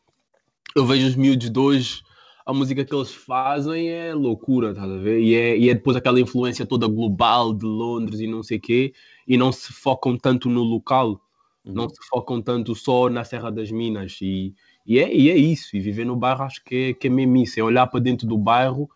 Eu 0.75 0.87
vejo 0.87 1.06
os 1.06 1.17
miúdos 1.17 1.51
de 1.51 1.59
hoje, 1.59 2.01
a 2.47 2.53
música 2.53 2.85
que 2.85 2.95
eles 2.95 3.13
fazem 3.13 3.91
é 3.91 4.15
loucura, 4.15 4.71
estás 4.71 4.91
a 4.91 4.97
ver? 4.97 5.21
E 5.21 5.35
é, 5.35 5.59
e 5.59 5.69
é 5.69 5.75
depois 5.75 5.97
aquela 5.97 6.21
influência 6.21 6.65
toda 6.65 6.87
global 6.87 7.53
de 7.53 7.67
Londres 7.67 8.21
e 8.21 8.27
não 8.27 8.43
sei 8.43 8.59
o 8.59 8.61
quê, 8.61 8.95
e 9.27 9.37
não 9.37 9.53
se 9.53 9.73
focam 9.73 10.17
tanto 10.17 10.49
no 10.49 10.63
local, 10.63 11.21
uhum. 11.65 11.73
não 11.73 11.89
se 11.89 11.96
focam 12.08 12.41
tanto 12.41 12.75
só 12.75 13.08
na 13.08 13.25
Serra 13.25 13.51
das 13.51 13.70
Minas. 13.70 14.19
E, 14.20 14.55
e, 14.87 14.99
é, 14.99 15.13
e 15.15 15.31
é 15.31 15.37
isso, 15.37 15.77
e 15.77 15.81
viver 15.81 16.05
no 16.05 16.17
bairro 16.17 16.43
acho 16.43 16.63
que 16.65 16.91
é, 16.91 16.94
que 16.94 17.06
é 17.06 17.11
mesmo 17.11 17.37
isso, 17.37 17.58
é 17.58 17.63
olhar 17.63 17.87
para 17.87 18.01
dentro 18.01 18.27
do 18.27 18.37
bairro, 18.37 18.89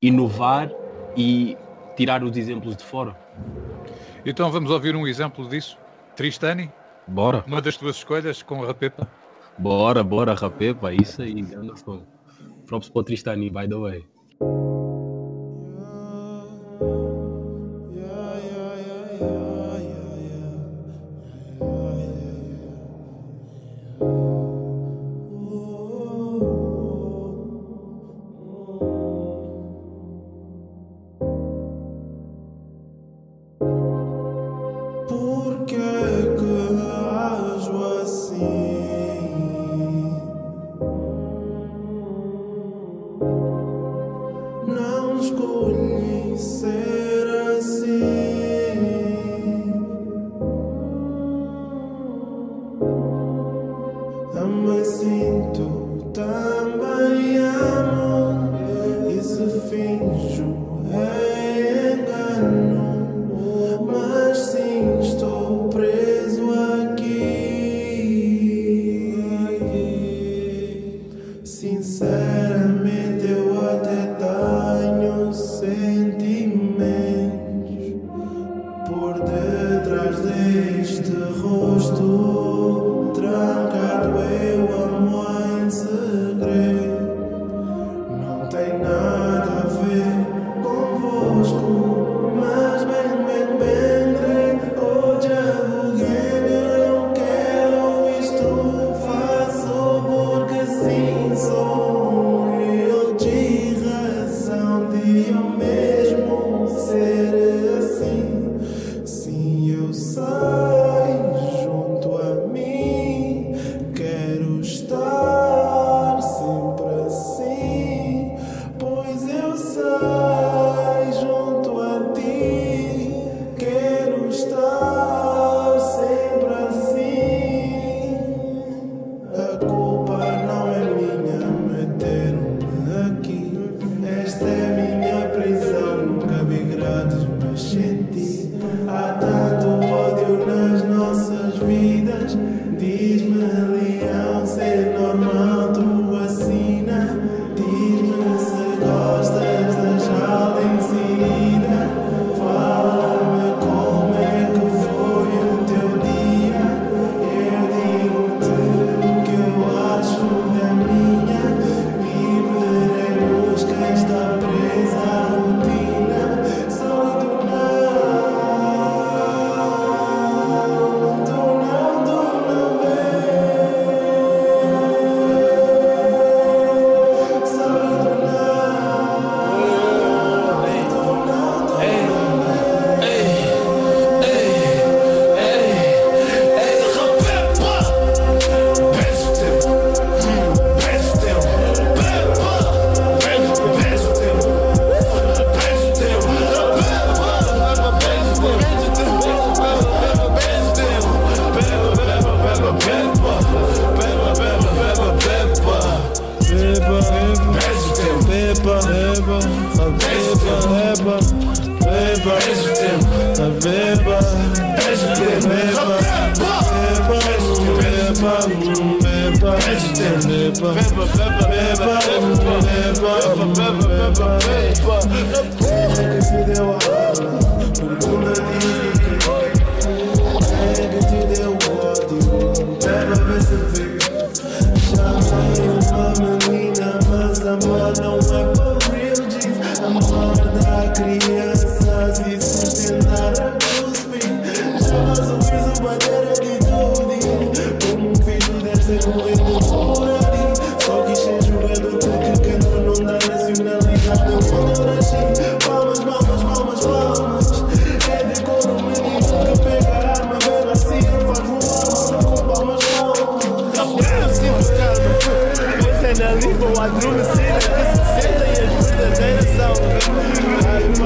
inovar 0.00 0.70
e 1.16 1.56
tirar 1.96 2.22
os 2.24 2.36
exemplos 2.36 2.76
de 2.76 2.84
fora. 2.84 3.16
Então 4.24 4.50
vamos 4.50 4.70
ouvir 4.70 4.94
um 4.94 5.06
exemplo 5.06 5.48
disso. 5.48 5.78
Tristani? 6.16 6.70
Bora. 7.06 7.44
Uma 7.46 7.60
das 7.60 7.76
tuas 7.76 7.96
escolhas 7.96 8.42
com 8.42 8.62
a 8.62 8.66
Rapepa? 8.68 9.10
Bora, 9.58 10.02
bora, 10.02 10.34
Rapepa. 10.34 10.92
Isso 10.92 11.22
aí, 11.22 11.40
Anderson. 11.54 12.02
Props 12.66 12.88
para 12.88 13.00
o 13.00 13.04
Tristani, 13.04 13.50
by 13.50 13.68
the 13.68 13.76
way. 13.76 14.71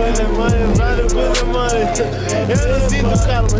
money, 0.06 0.26
money, 0.36 0.76
vale 0.76 1.02
pela 1.08 1.44
money. 1.52 1.82
Eu 2.48 2.56
não 2.68 2.88
sinto 2.88 3.16
calma, 3.26 3.58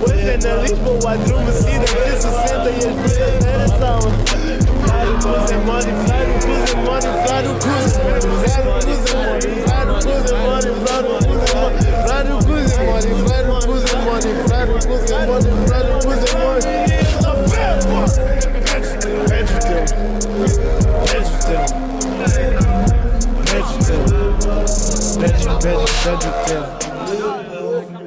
pois 0.00 0.22
analismo 0.28 0.90
o 0.90 1.08
adormecido 1.08 1.84
que 1.84 2.12
sustenta 2.20 2.70
e 2.70 2.76
as 2.76 3.16
verdadeiras 3.16 3.82
almas. 3.82 4.12
Claro, 4.84 5.12
cruza, 5.22 5.56
money, 5.66 5.92
claro, 6.06 6.32
cruza, 6.40 6.76
money, 6.84 7.12
claro, 7.26 7.50
cruza. 7.60 8.00
Claro, 8.00 8.20
cruza, 8.20 8.60
money, 8.64 9.48
claro, 9.64 9.92
cruza, 10.00 10.36
money, 10.36 10.72
claro, 10.84 11.08
cruza. 11.08 11.27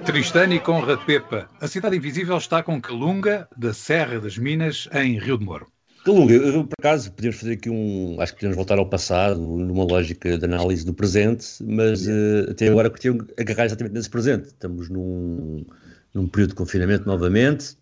Tristane 0.06 0.60
com 0.60 0.80
Rapepa. 0.80 1.50
A 1.60 1.68
Cidade 1.68 1.98
Invisível 1.98 2.38
está 2.38 2.64
com 2.64 2.82
Calunga, 2.82 3.46
da 3.58 3.74
Serra 3.74 4.20
das 4.22 4.38
Minas, 4.38 4.88
em 4.94 5.20
Rio 5.20 5.38
de 5.38 5.44
Moro. 5.44 5.68
Calunga, 6.06 6.34
eu, 6.34 6.64
por 6.64 6.76
acaso, 6.80 7.12
podemos 7.12 7.38
fazer 7.38 7.54
aqui 7.54 7.70
um. 7.70 8.16
Acho 8.22 8.34
que 8.34 8.40
podemos 8.40 8.56
voltar 8.56 8.80
ao 8.80 8.86
passado, 8.88 9.40
numa 9.40 9.84
lógica 9.84 10.38
de 10.38 10.46
análise 10.46 10.86
do 10.86 10.94
presente, 10.94 11.46
mas 11.62 12.08
uh, 12.08 12.52
até 12.52 12.70
agora 12.70 12.90
curti 12.90 13.10
agarrar 13.38 13.66
exatamente 13.66 13.94
nesse 13.96 14.10
presente. 14.10 14.46
Estamos 14.46 14.90
num, 14.90 15.66
num 16.14 16.28
período 16.30 16.52
de 16.52 16.56
confinamento 16.56 17.06
novamente, 17.06 17.76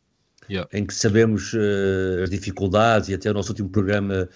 yeah. 0.49 0.67
em 0.73 0.83
que 0.83 0.95
sabemos 0.95 1.53
uh, 1.53 2.23
as 2.23 2.31
dificuldades 2.31 3.09
e 3.09 3.13
até 3.13 3.29
o 3.29 3.33
nosso 3.35 3.49
último 3.51 3.69
programa 3.69 4.27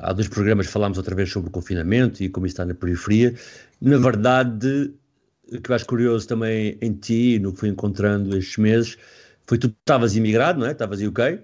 há 0.00 0.12
dois 0.12 0.28
programas 0.28 0.66
falámos 0.66 0.98
outra 0.98 1.14
vez 1.14 1.30
sobre 1.30 1.48
o 1.48 1.52
confinamento 1.52 2.22
e 2.22 2.28
como 2.28 2.46
isso 2.46 2.54
está 2.54 2.64
na 2.64 2.74
periferia. 2.74 3.34
Na 3.80 3.96
verdade, 3.98 4.92
o 5.52 5.60
que 5.60 5.70
eu 5.70 5.74
acho 5.74 5.86
curioso 5.86 6.26
também 6.26 6.76
em 6.80 6.92
ti, 6.92 7.38
no 7.38 7.52
que 7.52 7.60
fui 7.60 7.68
encontrando 7.68 8.36
estes 8.36 8.56
meses, 8.56 8.98
foi 9.46 9.58
tu 9.58 9.68
estavas 9.68 10.16
imigrado, 10.16 10.60
não 10.60 10.66
é? 10.66 10.72
Estavas 10.72 11.00
em 11.00 11.06
UK. 11.06 11.40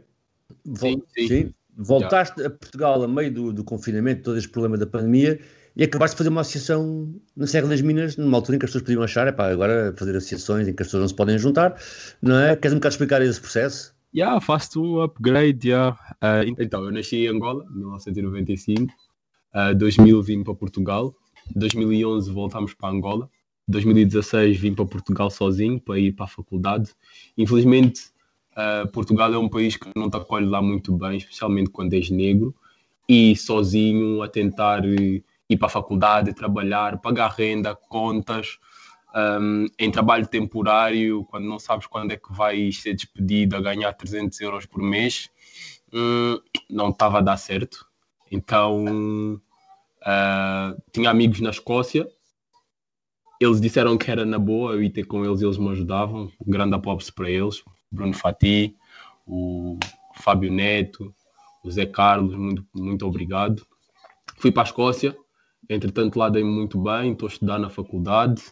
Vol 0.64 0.92
sim, 0.92 1.02
sim. 1.16 1.28
sim. 1.28 1.54
Voltaste 1.76 2.42
a 2.42 2.50
Portugal 2.50 3.02
a 3.02 3.08
meio 3.08 3.32
do, 3.32 3.52
do 3.52 3.64
confinamento, 3.64 4.22
todo 4.22 4.38
este 4.38 4.48
problema 4.48 4.76
da 4.76 4.86
pandemia, 4.86 5.40
e 5.74 5.82
acabaste 5.82 6.14
de 6.14 6.18
fazer 6.18 6.30
uma 6.30 6.42
associação 6.42 7.12
na 7.36 7.46
Serra 7.46 7.68
das 7.68 7.80
Minas, 7.80 8.16
numa 8.16 8.38
altura 8.38 8.56
em 8.56 8.58
que 8.60 8.64
as 8.64 8.70
pessoas 8.70 8.84
podiam 8.84 9.02
achar, 9.02 9.26
é 9.26 9.32
pá, 9.32 9.50
agora 9.50 9.92
fazer 9.96 10.14
associações 10.16 10.68
em 10.68 10.72
que 10.72 10.82
as 10.82 10.86
pessoas 10.86 11.00
não 11.00 11.08
se 11.08 11.14
podem 11.14 11.36
juntar, 11.36 11.76
não 12.22 12.38
é? 12.38 12.54
Queres 12.54 12.74
um 12.74 12.78
bocado 12.78 12.92
explicar 12.92 13.22
esse 13.22 13.40
processo? 13.40 13.92
Yeah, 14.14 14.40
faço 14.40 14.80
o 14.80 15.02
upgrade, 15.02 15.68
yeah. 15.68 15.98
Uh, 16.22 16.54
então, 16.58 16.84
eu 16.84 16.92
nasci 16.92 17.24
em 17.24 17.28
Angola, 17.28 17.64
em 17.74 17.78
1995, 17.78 18.92
uh, 19.54 19.74
2000 19.74 20.22
vim 20.22 20.44
para 20.44 20.54
Portugal, 20.54 21.12
2011 21.54 22.30
voltámos 22.30 22.74
para 22.74 22.90
Angola, 22.90 23.30
2016 23.66 24.58
vim 24.58 24.74
para 24.74 24.84
Portugal 24.84 25.30
sozinho 25.30 25.80
para 25.80 25.98
ir 25.98 26.12
para 26.12 26.26
a 26.26 26.28
faculdade. 26.28 26.90
Infelizmente, 27.36 28.02
uh, 28.52 28.86
Portugal 28.92 29.32
é 29.32 29.38
um 29.38 29.48
país 29.48 29.76
que 29.76 29.88
não 29.96 30.10
te 30.10 30.16
acolhe 30.16 30.46
lá 30.46 30.60
muito 30.60 30.96
bem, 30.96 31.16
especialmente 31.16 31.70
quando 31.70 31.94
és 31.94 32.10
negro, 32.10 32.54
e 33.08 33.34
sozinho 33.36 34.22
a 34.22 34.28
tentar 34.28 34.84
ir 34.84 35.22
para 35.58 35.66
a 35.66 35.70
faculdade, 35.70 36.34
trabalhar, 36.34 37.00
pagar 37.00 37.30
renda, 37.30 37.74
contas, 37.74 38.58
um, 39.14 39.66
em 39.78 39.90
trabalho 39.90 40.26
temporário, 40.26 41.24
quando 41.24 41.46
não 41.46 41.58
sabes 41.58 41.86
quando 41.86 42.12
é 42.12 42.16
que 42.16 42.32
vais 42.32 42.80
ser 42.80 42.94
despedido 42.94 43.56
a 43.56 43.60
ganhar 43.60 43.92
300 43.92 44.40
euros 44.40 44.66
por 44.66 44.82
mês, 44.82 45.30
um, 45.92 46.38
não 46.68 46.88
estava 46.88 47.18
a 47.18 47.22
dar 47.22 47.36
certo. 47.36 47.86
Então, 48.30 49.40
uh, 50.04 50.80
tinha 50.92 51.10
amigos 51.10 51.40
na 51.40 51.50
Escócia, 51.50 52.06
eles 53.40 53.60
disseram 53.60 53.98
que 53.98 54.10
era 54.10 54.24
na 54.24 54.38
boa, 54.38 54.72
eu 54.72 54.82
ia 54.82 54.92
ter 54.92 55.04
com 55.04 55.24
eles, 55.24 55.42
eles 55.42 55.58
me 55.58 55.68
ajudavam. 55.70 56.30
Grande 56.46 56.74
aposto 56.74 57.12
para 57.14 57.30
eles, 57.30 57.62
Bruno 57.90 58.14
Fati, 58.14 58.76
o 59.26 59.78
Fábio 60.16 60.52
Neto, 60.52 61.14
o 61.62 61.70
Zé 61.70 61.86
Carlos, 61.86 62.34
muito, 62.34 62.64
muito 62.74 63.06
obrigado. 63.06 63.66
Fui 64.36 64.52
para 64.52 64.62
a 64.62 64.66
Escócia, 64.66 65.16
entretanto 65.68 66.18
lá 66.18 66.28
dei-me 66.28 66.50
muito 66.50 66.80
bem, 66.80 67.12
estou 67.12 67.28
a 67.28 67.32
estudar 67.32 67.58
na 67.58 67.70
faculdade, 67.70 68.42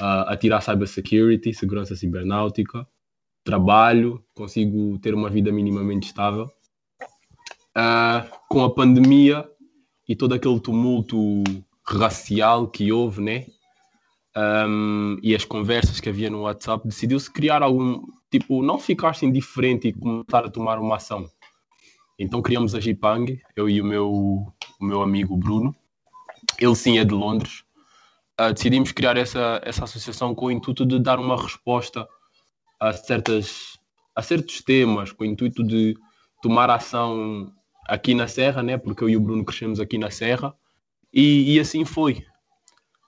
uh, 0.00 0.26
a 0.26 0.36
tirar 0.36 0.60
Cybersecurity, 0.60 1.54
segurança 1.54 1.94
cibernáutica. 1.94 2.86
trabalho, 3.44 4.24
consigo 4.34 4.98
ter 4.98 5.14
uma 5.14 5.30
vida 5.30 5.52
minimamente 5.52 6.08
estável. 6.08 6.50
Uh, 7.76 8.28
com 8.48 8.64
a 8.64 8.74
pandemia 8.74 9.48
e 10.08 10.14
todo 10.14 10.34
aquele 10.34 10.60
tumulto 10.60 11.42
racial 11.86 12.68
que 12.68 12.92
houve, 12.92 13.22
né? 13.22 13.46
Um, 14.36 15.18
e 15.22 15.34
as 15.34 15.44
conversas 15.44 15.98
que 15.98 16.08
havia 16.08 16.28
no 16.28 16.42
WhatsApp, 16.42 16.86
decidiu-se 16.86 17.30
criar 17.32 17.62
algum 17.62 18.02
tipo, 18.30 18.62
não 18.62 18.78
ficar 18.78 19.10
assim 19.10 19.32
diferente 19.32 19.88
e 19.88 19.92
começar 19.92 20.44
a 20.44 20.50
tomar 20.50 20.78
uma 20.78 20.96
ação. 20.96 21.26
Então 22.18 22.42
criamos 22.42 22.74
a 22.74 22.80
Jipang, 22.80 23.40
eu 23.54 23.68
e 23.68 23.80
o 23.80 23.84
meu, 23.84 24.10
o 24.10 24.84
meu 24.84 25.02
amigo 25.02 25.36
Bruno. 25.36 25.74
Ele 26.58 26.74
sim 26.74 26.98
é 26.98 27.04
de 27.04 27.14
Londres. 27.14 27.64
Uh, 28.38 28.52
decidimos 28.52 28.92
criar 28.92 29.16
essa, 29.16 29.60
essa 29.64 29.84
associação 29.84 30.34
com 30.34 30.46
o 30.46 30.50
intuito 30.50 30.84
de 30.84 30.98
dar 30.98 31.18
uma 31.18 31.40
resposta 31.40 32.06
a, 32.78 32.92
certas, 32.92 33.78
a 34.14 34.22
certos 34.22 34.60
temas, 34.60 35.12
com 35.12 35.24
o 35.24 35.26
intuito 35.26 35.64
de 35.64 35.96
tomar 36.42 36.68
ação 36.68 37.50
aqui 37.88 38.14
na 38.14 38.28
Serra, 38.28 38.62
né? 38.62 38.76
porque 38.76 39.04
eu 39.04 39.08
e 39.08 39.16
o 39.16 39.20
Bruno 39.20 39.44
crescemos 39.44 39.80
aqui 39.80 39.98
na 39.98 40.10
Serra, 40.10 40.54
e, 41.12 41.54
e 41.54 41.60
assim 41.60 41.84
foi. 41.84 42.24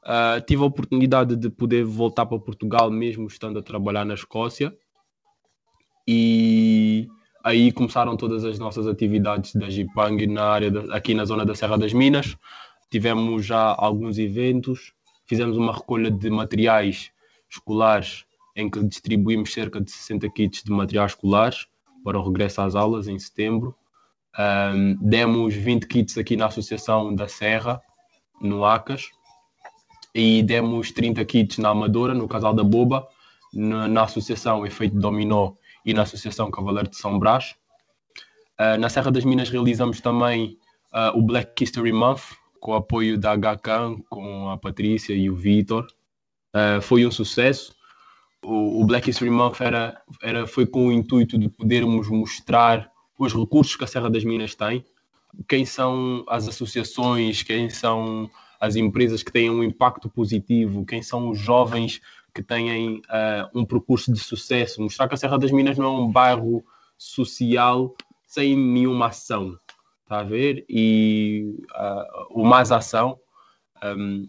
Uh, 0.05 0.41
tive 0.47 0.63
a 0.63 0.67
oportunidade 0.67 1.37
de 1.37 1.51
poder 1.51 1.85
voltar 1.85 2.25
para 2.25 2.39
Portugal, 2.39 2.91
mesmo 2.91 3.27
estando 3.27 3.59
a 3.59 3.63
trabalhar 3.63 4.05
na 4.05 4.15
Escócia, 4.15 4.75
e 6.07 7.07
aí 7.45 7.71
começaram 7.71 8.17
todas 8.17 8.45
as 8.45 8.59
nossas 8.59 8.87
atividades 8.87 9.55
da 9.55 9.69
Jipang 9.69 10.27
na 10.27 10.45
área 10.45 10.73
aqui 10.93 11.13
na 11.13 11.27
zona 11.27 11.45
da 11.45 11.55
Serra 11.55 11.77
das 11.77 11.93
Minas. 11.93 12.35
Tivemos 12.91 13.45
já 13.45 13.75
alguns 13.77 14.17
eventos, 14.19 14.95
fizemos 15.27 15.59
uma 15.59 15.75
recolha 15.75 16.11
de 16.11 16.31
materiais 16.31 17.11
escolares 17.51 18.25
em 18.57 18.71
que 18.71 18.83
distribuímos 18.83 19.53
cerca 19.53 19.81
de 19.81 19.91
60 19.91 20.29
kits 20.31 20.63
de 20.65 20.71
materiais 20.73 21.13
escolares 21.13 21.67
para 22.03 22.19
o 22.19 22.25
regresso 22.25 22.63
às 22.63 22.75
aulas 22.75 23.07
em 23.07 23.19
setembro. 23.19 23.75
Um, 24.39 24.97
demos 25.01 25.55
20 25.55 25.87
kits 25.87 26.17
aqui 26.17 26.37
na 26.37 26.47
Associação 26.47 27.15
da 27.15 27.27
Serra, 27.27 27.81
no 28.41 28.65
Acas, 28.65 29.09
e 30.15 30.43
demos 30.43 30.93
30 30.93 31.25
kits 31.25 31.59
na 31.59 31.71
Amadora, 31.71 32.15
no 32.15 32.29
Casal 32.29 32.55
da 32.55 32.63
Boba, 32.63 33.07
na, 33.53 33.89
na 33.89 34.05
Associação 34.05 34.65
Efeito 34.65 34.97
Dominó 34.97 35.53
e 35.85 35.93
na 35.93 36.03
Associação 36.03 36.51
Cavaleiro 36.51 36.91
de 36.91 36.97
São 36.97 37.19
Brás. 37.19 37.57
Uh, 38.61 38.79
na 38.79 38.89
Serra 38.89 39.11
das 39.11 39.25
Minas 39.25 39.51
realizamos 39.51 40.01
também 40.01 40.57
uh, 40.93 41.19
o 41.19 41.23
Black 41.23 41.63
History 41.63 41.93
Month, 41.93 42.37
com 42.61 42.73
o 42.73 42.75
apoio 42.75 43.19
da 43.19 43.35
HCAN, 43.37 43.97
com 44.09 44.51
a 44.51 44.57
Patrícia 44.57 45.15
e 45.15 45.29
o 45.31 45.37
Vitor. 45.37 45.87
Uh, 46.55 46.81
foi 46.81 47.05
um 47.07 47.11
sucesso 47.11 47.77
o, 48.43 48.83
o 48.83 48.85
Black 48.85 49.09
History 49.09 49.31
Month 49.31 49.61
era, 49.61 50.01
era, 50.23 50.47
foi 50.47 50.67
com 50.67 50.89
o 50.89 50.93
intuito 50.93 51.39
de 51.39 51.49
podermos 51.49 52.09
mostrar 52.09 52.91
os 53.19 53.35
recursos 53.35 53.75
que 53.77 53.85
a 53.85 53.87
Serra 53.87 54.09
das 54.09 54.25
Minas 54.25 54.55
tem, 54.55 54.85
quem 55.49 55.65
são 55.65 56.25
as 56.29 56.49
associações, 56.49 57.43
quem 57.43 57.69
são 57.69 58.31
as 58.61 58.77
empresas 58.77 59.23
que 59.23 59.33
têm 59.33 59.51
um 59.51 59.63
impacto 59.63 60.09
positivo, 60.09 60.87
quem 60.87 61.03
são 61.03 61.31
os 61.31 61.39
jovens 61.39 62.01
que 62.35 62.43
têm 62.43 62.99
uh, 62.99 63.49
um 63.55 63.65
percurso 63.65 64.13
de 64.13 64.19
sucesso, 64.19 64.81
mostrar 64.81 65.09
que 65.09 65.15
a 65.15 65.17
Serra 65.17 65.39
das 65.39 65.51
Minas 65.51 65.77
não 65.77 65.87
é 65.87 66.01
um 66.01 66.11
bairro 66.11 66.65
social 66.97 67.95
sem 68.27 68.57
nenhuma 68.57 69.07
ação, 69.07 69.59
está 70.03 70.21
a 70.21 70.25
ver? 70.25 70.65
E 70.69 71.55
uh, 71.73 72.41
o 72.41 72.45
Mais 72.45 72.71
Ação 72.71 73.19
um, 73.83 74.29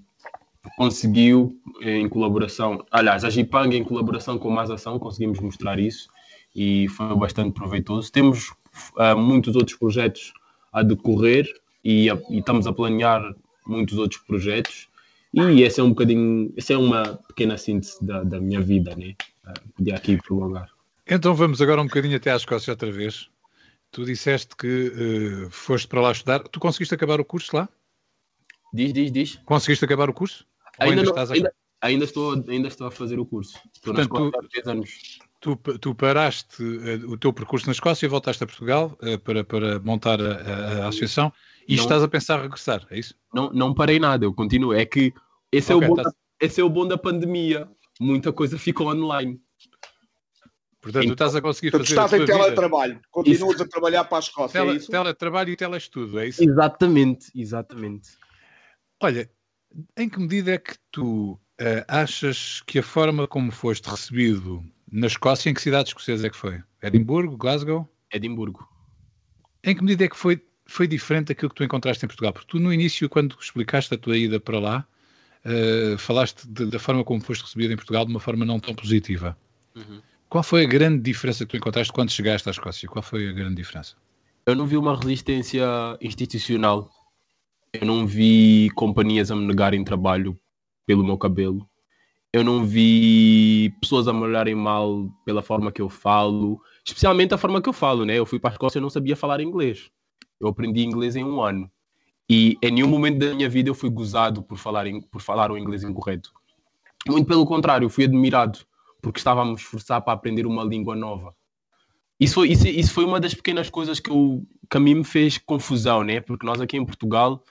conseguiu, 0.77 1.59
em 1.81 2.07
colaboração, 2.07 2.85
aliás, 2.91 3.23
a 3.23 3.29
Gipang 3.29 3.75
em 3.75 3.83
colaboração 3.83 4.37
com 4.37 4.49
Mais 4.49 4.69
Ação, 4.69 4.99
conseguimos 4.99 5.39
mostrar 5.39 5.79
isso 5.79 6.09
e 6.55 6.87
foi 6.89 7.15
bastante 7.15 7.53
proveitoso. 7.53 8.11
Temos 8.11 8.53
uh, 8.97 9.17
muitos 9.17 9.55
outros 9.55 9.77
projetos 9.77 10.33
a 10.71 10.83
decorrer 10.83 11.47
e, 11.83 12.09
a, 12.09 12.17
e, 12.29 12.39
estamos 12.39 12.67
a 12.67 12.73
planear 12.73 13.35
muitos 13.65 13.97
outros 13.97 14.21
projetos 14.21 14.89
e 15.33 15.61
esse 15.61 15.79
é 15.79 15.83
um 15.83 15.89
bocadinho, 15.89 16.51
essa 16.57 16.73
é 16.73 16.77
uma 16.77 17.15
pequena 17.27 17.57
síntese 17.57 18.03
da, 18.03 18.23
da 18.23 18.39
minha 18.39 18.61
vida, 18.61 18.95
né? 18.95 19.15
Podia 19.75 19.95
aqui 19.95 20.17
prolongar. 20.17 20.69
Então 21.07 21.33
vamos 21.35 21.61
agora 21.61 21.81
um 21.81 21.85
bocadinho 21.85 22.17
até 22.17 22.31
à 22.31 22.35
Escócia 22.35 22.73
outra 22.73 22.91
vez. 22.91 23.29
Tu 23.91 24.05
disseste 24.05 24.55
que 24.55 24.87
uh, 25.45 25.49
foste 25.49 25.87
para 25.87 26.01
lá 26.01 26.11
estudar. 26.11 26.39
Tu 26.39 26.59
conseguiste 26.59 26.93
acabar 26.93 27.19
o 27.19 27.25
curso 27.25 27.55
lá? 27.55 27.69
Diz, 28.73 28.93
diz, 28.93 29.11
diz. 29.11 29.35
Conseguiste 29.45 29.85
acabar 29.85 30.09
o 30.09 30.13
curso? 30.13 30.45
Ainda, 30.79 31.01
ainda, 31.01 31.11
não, 31.11 31.33
ainda, 31.33 31.53
ainda, 31.81 32.05
estou, 32.05 32.45
ainda 32.47 32.67
estou 32.67 32.87
a 32.87 32.91
fazer 32.91 33.19
o 33.19 33.25
curso. 33.25 33.59
Estou 33.73 33.93
Portanto, 33.93 34.13
na 34.13 34.25
Escócia 34.27 34.63
há 34.65 34.71
anos. 34.71 35.19
Tu, 35.39 35.55
tu 35.55 35.95
paraste 35.95 36.61
uh, 36.61 37.09
o 37.11 37.17
teu 37.17 37.31
percurso 37.31 37.65
na 37.65 37.71
Escócia 37.71 38.05
e 38.05 38.09
voltaste 38.09 38.43
a 38.43 38.47
Portugal 38.47 38.97
uh, 39.01 39.17
para, 39.19 39.43
para 39.43 39.79
montar 39.79 40.19
a, 40.21 40.33
a, 40.33 40.85
a 40.85 40.87
associação 40.89 41.31
e 41.69 41.75
não, 41.75 41.83
estás 41.83 42.01
a 42.01 42.07
pensar 42.07 42.41
regressar, 42.41 42.85
é 42.89 42.97
isso? 42.97 43.13
Não, 43.31 43.51
não 43.53 43.75
parei 43.75 43.99
nada, 43.99 44.25
eu 44.25 44.33
continuo. 44.33 44.73
É 44.73 44.85
que 44.87 45.13
esse, 45.51 45.71
okay, 45.71 45.87
é, 45.87 45.91
o 45.91 45.95
bom 45.95 46.01
tá... 46.01 46.09
da, 46.09 46.15
esse 46.41 46.59
é 46.59 46.63
o 46.63 46.69
bom 46.69 46.87
da 46.87 46.97
pandemia. 46.97 47.69
Muita 47.99 48.33
coisa 48.33 48.57
ficou 48.57 48.87
online. 48.87 49.39
Portanto, 50.81 51.03
então, 51.03 51.15
tu 51.15 51.23
estás 51.23 51.35
a 51.35 51.41
conseguir 51.41 51.69
fazer. 51.69 51.83
Tu 51.83 51.89
estás 51.89 52.13
em 52.13 52.25
teletrabalho, 52.25 52.93
vida. 52.95 53.07
continuas 53.11 53.55
isso. 53.55 53.63
a 53.63 53.67
trabalhar 53.67 54.03
para 54.05 54.17
a 54.17 54.19
Escócia. 54.19 54.59
Tele, 54.59 54.73
é 54.73 54.75
isso? 54.77 54.89
Teletrabalho 54.89 55.49
e 55.51 55.55
telestudo, 55.55 56.19
é 56.19 56.27
isso? 56.27 56.43
Exatamente, 56.43 57.31
exatamente. 57.35 58.09
Olha, 58.99 59.29
em 59.95 60.09
que 60.09 60.19
medida 60.19 60.53
é 60.53 60.57
que 60.57 60.73
tu 60.91 61.33
uh, 61.33 61.39
achas 61.87 62.63
que 62.65 62.79
a 62.79 62.83
forma 62.83 63.27
como 63.27 63.51
foste 63.51 63.85
recebido 63.87 64.63
na 64.91 65.07
Escócia, 65.07 65.49
em 65.49 65.53
que 65.53 65.61
cidade 65.61 65.89
escocesa 65.89 66.27
é 66.27 66.29
que 66.29 66.37
foi? 66.37 66.61
Edimburgo, 66.81 67.37
Glasgow? 67.37 67.87
Edimburgo. 68.11 68.67
Em 69.63 69.75
que 69.75 69.83
medida 69.83 70.05
é 70.05 70.07
que 70.07 70.17
foi, 70.17 70.41
foi 70.65 70.87
diferente 70.87 71.27
daquilo 71.27 71.49
que 71.49 71.55
tu 71.55 71.63
encontraste 71.63 72.03
em 72.05 72.07
Portugal? 72.07 72.33
Porque 72.33 72.47
tu 72.47 72.59
no 72.59 72.73
início, 72.73 73.09
quando 73.09 73.35
explicaste 73.39 73.93
a 73.93 73.97
tua 73.97 74.17
ida 74.17 74.39
para 74.39 74.59
lá, 74.59 74.87
uh, 75.45 75.97
falaste 75.97 76.47
de, 76.47 76.65
da 76.65 76.79
forma 76.79 77.03
como 77.03 77.21
foste 77.21 77.41
recebido 77.41 77.73
em 77.73 77.75
Portugal 77.75 78.05
de 78.05 78.11
uma 78.11 78.19
forma 78.19 78.45
não 78.45 78.59
tão 78.59 78.73
positiva. 78.73 79.37
Uhum. 79.75 80.01
Qual 80.29 80.43
foi 80.43 80.63
a 80.63 80.67
grande 80.67 81.01
diferença 81.01 81.45
que 81.45 81.51
tu 81.51 81.57
encontraste 81.57 81.91
quando 81.91 82.11
chegaste 82.11 82.47
à 82.47 82.51
Escócia? 82.51 82.87
Qual 82.87 83.03
foi 83.03 83.29
a 83.29 83.31
grande 83.31 83.55
diferença? 83.55 83.95
Eu 84.45 84.55
não 84.55 84.65
vi 84.65 84.77
uma 84.77 84.95
resistência 84.95 85.65
institucional 86.01 86.91
eu 87.71 87.85
não 87.85 88.05
vi 88.05 88.71
companhias 88.71 89.29
a 89.29 89.35
me 89.35 89.45
negarem 89.45 89.83
trabalho 89.83 90.39
pelo 90.85 91.03
meu 91.03 91.17
cabelo. 91.17 91.69
Eu 92.31 92.43
não 92.43 92.63
vi 92.63 93.75
pessoas 93.81 94.07
a 94.07 94.13
me 94.13 94.21
olharem 94.21 94.53
mal 94.53 95.09
pela 95.25 95.41
forma 95.41 95.71
que 95.71 95.81
eu 95.81 95.89
falo, 95.89 96.61
especialmente 96.85 97.33
a 97.33 97.37
forma 97.37 97.61
que 97.61 97.67
eu 97.67 97.73
falo, 97.73 98.05
né? 98.05 98.15
Eu 98.15 98.25
fui 98.25 98.39
para 98.39 98.51
a 98.51 98.53
Escócia 98.53 98.77
e 98.77 98.81
não 98.81 98.89
sabia 98.89 99.15
falar 99.15 99.41
inglês. 99.41 99.89
Eu 100.39 100.47
aprendi 100.47 100.83
inglês 100.83 101.15
em 101.15 101.23
um 101.23 101.41
ano. 101.41 101.69
E 102.29 102.55
em 102.61 102.71
nenhum 102.71 102.87
momento 102.87 103.17
da 103.17 103.33
minha 103.33 103.49
vida 103.49 103.69
eu 103.69 103.73
fui 103.73 103.89
gozado 103.89 104.43
por 104.43 104.57
falar, 104.57 104.85
por 105.09 105.21
falar 105.21 105.51
o 105.51 105.57
inglês 105.57 105.83
incorreto. 105.83 106.31
Muito 107.07 107.25
pelo 107.25 107.45
contrário, 107.45 107.85
eu 107.85 107.89
fui 107.89 108.03
admirado 108.03 108.59
porque 109.01 109.19
estava 109.19 109.41
a 109.41 109.45
me 109.45 109.55
esforçar 109.55 110.01
para 110.01 110.13
aprender 110.13 110.45
uma 110.45 110.63
língua 110.63 110.95
nova. 110.95 111.33
Isso 112.19 112.35
foi, 112.35 112.49
isso, 112.49 112.67
isso 112.67 112.93
foi 112.93 113.05
uma 113.05 113.19
das 113.19 113.33
pequenas 113.33 113.69
coisas 113.69 113.99
que, 113.99 114.11
eu, 114.11 114.45
que 114.69 114.77
a 114.77 114.79
mim 114.79 114.95
me 114.95 115.03
fez 115.03 115.37
confusão, 115.37 116.03
né? 116.03 116.19
Porque 116.19 116.45
nós 116.45 116.61
aqui 116.61 116.77
em 116.77 116.85
Portugal 116.85 117.43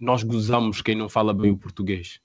nós 0.00 0.22
gozamos 0.22 0.82
quem 0.82 0.94
não 0.94 1.08
fala 1.08 1.32
bem 1.32 1.52
o 1.52 1.56
português. 1.56 2.20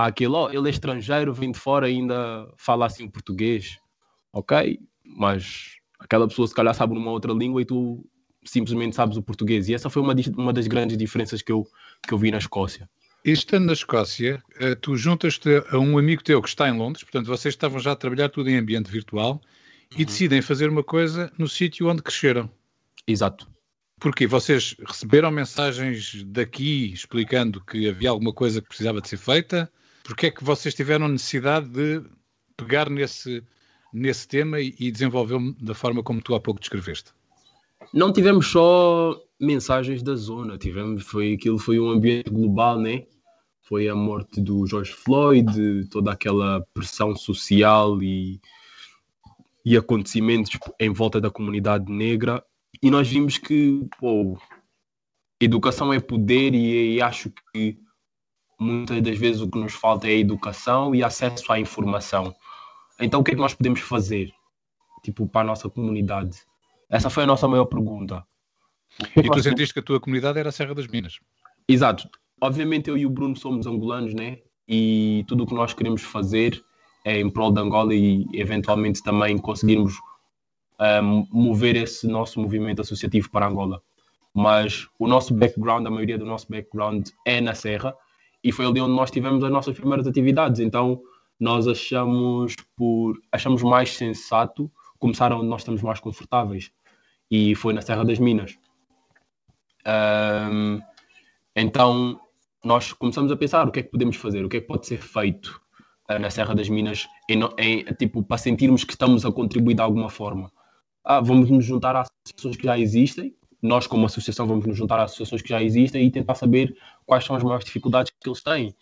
Há 0.00 0.06
aquele, 0.06 0.32
oh, 0.32 0.48
ele 0.48 0.66
é 0.66 0.70
estrangeiro, 0.70 1.34
vem 1.34 1.52
de 1.52 1.58
fora 1.58 1.90
e 1.90 1.96
ainda 1.96 2.50
fala 2.56 2.86
assim 2.86 3.06
português. 3.06 3.78
Ok, 4.32 4.80
mas 5.04 5.72
aquela 5.98 6.26
pessoa 6.26 6.48
se 6.48 6.54
calhar 6.54 6.74
sabe 6.74 6.94
uma 6.94 7.10
outra 7.10 7.34
língua 7.34 7.60
e 7.60 7.66
tu 7.66 8.02
simplesmente 8.42 8.96
sabes 8.96 9.18
o 9.18 9.22
português. 9.22 9.68
E 9.68 9.74
essa 9.74 9.90
foi 9.90 10.00
uma, 10.00 10.14
uma 10.38 10.54
das 10.54 10.66
grandes 10.66 10.96
diferenças 10.96 11.42
que 11.42 11.52
eu, 11.52 11.66
que 12.02 12.14
eu 12.14 12.18
vi 12.18 12.30
na 12.30 12.38
Escócia. 12.38 12.88
Estando 13.22 13.66
na 13.66 13.74
Escócia, 13.74 14.42
eh, 14.58 14.74
tu 14.74 14.96
juntas-te 14.96 15.62
a 15.70 15.78
um 15.78 15.98
amigo 15.98 16.24
teu 16.24 16.40
que 16.40 16.48
está 16.48 16.66
em 16.66 16.78
Londres, 16.78 17.04
portanto 17.04 17.26
vocês 17.26 17.52
estavam 17.52 17.78
já 17.78 17.92
a 17.92 17.96
trabalhar 17.96 18.30
tudo 18.30 18.48
em 18.48 18.56
ambiente 18.56 18.90
virtual 18.90 19.38
e 19.90 20.00
uhum. 20.00 20.06
decidem 20.06 20.40
fazer 20.40 20.70
uma 20.70 20.82
coisa 20.82 21.30
no 21.36 21.46
sítio 21.46 21.90
onde 21.90 22.00
cresceram. 22.00 22.50
Exato. 23.06 23.46
Porque 24.00 24.26
vocês 24.26 24.74
receberam 24.86 25.30
mensagens 25.30 26.24
daqui 26.24 26.90
explicando 26.90 27.62
que 27.62 27.86
havia 27.86 28.08
alguma 28.08 28.32
coisa 28.32 28.62
que 28.62 28.68
precisava 28.68 29.02
de 29.02 29.08
ser 29.10 29.18
feita? 29.18 29.70
Porque 30.02 30.26
é 30.26 30.30
que 30.30 30.44
vocês 30.44 30.74
tiveram 30.74 31.08
necessidade 31.08 31.68
de 31.68 32.02
pegar 32.56 32.88
nesse, 32.90 33.42
nesse 33.92 34.26
tema 34.26 34.60
e, 34.60 34.74
e 34.78 34.90
desenvolvê-lo 34.90 35.54
da 35.60 35.74
forma 35.74 36.02
como 36.02 36.20
tu 36.20 36.34
há 36.34 36.40
pouco 36.40 36.60
descreveste? 36.60 37.12
Não 37.92 38.12
tivemos 38.12 38.46
só 38.46 39.20
mensagens 39.38 40.02
da 40.02 40.14
zona, 40.14 40.58
tivemos, 40.58 41.04
foi, 41.04 41.34
aquilo 41.34 41.58
foi 41.58 41.80
um 41.80 41.90
ambiente 41.90 42.30
global, 42.30 42.78
né? 42.78 43.06
Foi 43.62 43.88
a 43.88 43.94
morte 43.94 44.40
do 44.40 44.66
George 44.66 44.92
Floyd, 44.92 45.88
toda 45.90 46.12
aquela 46.12 46.60
pressão 46.74 47.14
social 47.16 48.02
e, 48.02 48.40
e 49.64 49.76
acontecimentos 49.76 50.58
em 50.78 50.90
volta 50.90 51.20
da 51.20 51.30
comunidade 51.30 51.90
negra 51.90 52.44
e 52.82 52.90
nós 52.90 53.08
vimos 53.08 53.38
que 53.38 53.86
pô, 53.98 54.38
educação 55.40 55.92
é 55.92 56.00
poder 56.00 56.54
e, 56.54 56.94
e 56.94 57.02
acho 57.02 57.30
que 57.52 57.78
muitas 58.60 59.02
das 59.02 59.18
vezes 59.18 59.40
o 59.40 59.50
que 59.50 59.58
nos 59.58 59.72
falta 59.72 60.06
é 60.06 60.18
educação 60.18 60.94
e 60.94 61.02
acesso 61.02 61.50
à 61.52 61.58
informação. 61.58 62.34
Então 63.00 63.20
o 63.20 63.24
que 63.24 63.32
é 63.32 63.34
que 63.34 63.40
nós 63.40 63.54
podemos 63.54 63.80
fazer? 63.80 64.32
tipo, 65.02 65.26
para 65.26 65.42
a 65.42 65.44
nossa 65.44 65.68
comunidade? 65.68 66.38
Essa 66.88 67.10
foi 67.10 67.24
a 67.24 67.26
nossa 67.26 67.46
maior 67.48 67.66
pergunta. 67.66 68.24
E 69.16 69.22
tu 69.22 69.42
sentiste 69.42 69.72
que 69.72 69.80
a 69.80 69.82
tua 69.82 70.00
comunidade 70.00 70.38
era 70.38 70.48
a 70.48 70.52
Serra 70.52 70.74
das 70.74 70.86
Minas? 70.86 71.18
Exato. 71.68 72.08
Obviamente 72.40 72.90
eu 72.90 72.96
e 72.96 73.06
o 73.06 73.10
Bruno 73.10 73.36
somos 73.36 73.66
angolanos, 73.66 74.14
né? 74.14 74.38
E 74.68 75.24
tudo 75.28 75.44
o 75.44 75.46
que 75.46 75.54
nós 75.54 75.72
queremos 75.74 76.02
fazer 76.02 76.62
é 77.04 77.20
em 77.20 77.30
prol 77.30 77.52
de 77.52 77.60
Angola 77.60 77.94
e 77.94 78.26
eventualmente 78.32 79.02
também 79.02 79.38
conseguirmos 79.38 79.94
um, 81.02 81.26
mover 81.30 81.76
esse 81.76 82.06
nosso 82.06 82.40
movimento 82.40 82.80
associativo 82.80 83.30
para 83.30 83.46
Angola. 83.46 83.82
Mas 84.34 84.88
o 84.98 85.06
nosso 85.06 85.34
background, 85.34 85.86
a 85.86 85.90
maioria 85.90 86.18
do 86.18 86.26
nosso 86.26 86.46
background 86.48 87.08
é 87.24 87.40
na 87.40 87.54
Serra 87.54 87.94
e 88.42 88.52
foi 88.52 88.66
ali 88.66 88.80
onde 88.80 88.94
nós 88.94 89.10
tivemos 89.10 89.42
as 89.44 89.50
nossas 89.50 89.76
primeiras 89.76 90.06
atividades. 90.06 90.60
Então 90.60 91.00
nós 91.38 91.66
achamos 91.66 92.54
por 92.76 93.18
achamos 93.32 93.62
mais 93.62 93.96
sensato 93.96 94.70
começar 94.98 95.32
onde 95.32 95.46
nós 95.46 95.62
estamos 95.62 95.82
mais 95.82 95.98
confortáveis 95.98 96.70
e 97.30 97.54
foi 97.54 97.72
na 97.72 97.80
Serra 97.80 98.04
das 98.04 98.18
Minas. 98.18 98.58
Um, 99.86 100.80
então 101.56 102.20
nós 102.62 102.92
começamos 102.92 103.32
a 103.32 103.36
pensar 103.36 103.66
o 103.66 103.72
que 103.72 103.80
é 103.80 103.82
que 103.82 103.90
podemos 103.90 104.16
fazer, 104.16 104.44
o 104.44 104.48
que 104.48 104.58
é 104.58 104.60
que 104.60 104.66
pode 104.66 104.86
ser 104.86 104.98
feito 104.98 105.60
uh, 106.10 106.18
na 106.18 106.28
Serra 106.28 106.54
das 106.54 106.68
Minas, 106.68 107.08
em, 107.28 107.40
em, 107.58 107.84
tipo, 107.94 108.22
para 108.22 108.36
sentirmos 108.36 108.84
que 108.84 108.92
estamos 108.92 109.24
a 109.24 109.32
contribuir 109.32 109.74
de 109.74 109.80
alguma 109.82 110.10
forma. 110.10 110.52
Ah, 111.02 111.20
vamos 111.20 111.48
nos 111.50 111.64
juntar 111.64 111.96
às 111.96 112.08
associações 112.26 112.56
que 112.56 112.64
já 112.64 112.78
existem, 112.78 113.34
nós 113.62 113.86
como 113.86 114.06
associação 114.06 114.46
vamos 114.46 114.66
nos 114.66 114.76
juntar 114.76 114.98
às 114.98 115.12
associações 115.12 115.42
que 115.42 115.48
já 115.48 115.62
existem 115.62 116.06
e 116.06 116.10
tentar 116.10 116.34
saber 116.34 116.76
quais 117.06 117.24
são 117.24 117.36
as 117.36 117.42
maiores 117.42 117.64
dificuldades 117.64 118.09
que 118.20 118.28
eles 118.28 118.42
têm. 118.42 118.74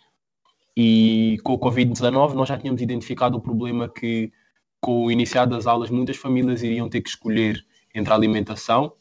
E 0.75 1.37
com 1.43 1.53
o 1.53 1.59
Covid-19 1.59 2.33
nós 2.33 2.47
já 2.47 2.57
tínhamos 2.57 2.81
identificado 2.81 3.37
o 3.37 3.41
problema 3.41 3.89
que 3.89 4.31
com 4.79 5.05
o 5.05 5.11
iniciar 5.11 5.45
das 5.45 5.67
aulas 5.67 5.89
muitas 5.89 6.17
famílias 6.17 6.63
iriam 6.63 6.89
ter 6.89 7.01
que 7.01 7.09
escolher 7.09 7.65
entre 7.93 8.13
a 8.13 8.15
alimentação, 8.15 8.93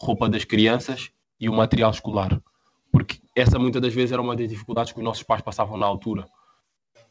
roupa 0.00 0.28
das 0.28 0.44
crianças 0.44 1.10
e 1.40 1.48
o 1.48 1.52
material 1.52 1.90
escolar. 1.90 2.40
Porque 2.90 3.20
essa 3.34 3.58
muitas 3.58 3.80
das 3.80 3.94
vezes 3.94 4.12
era 4.12 4.20
uma 4.20 4.36
das 4.36 4.48
dificuldades 4.48 4.92
que 4.92 4.98
os 4.98 5.04
nossos 5.04 5.22
pais 5.22 5.40
passavam 5.40 5.78
na 5.78 5.86
altura. 5.86 6.26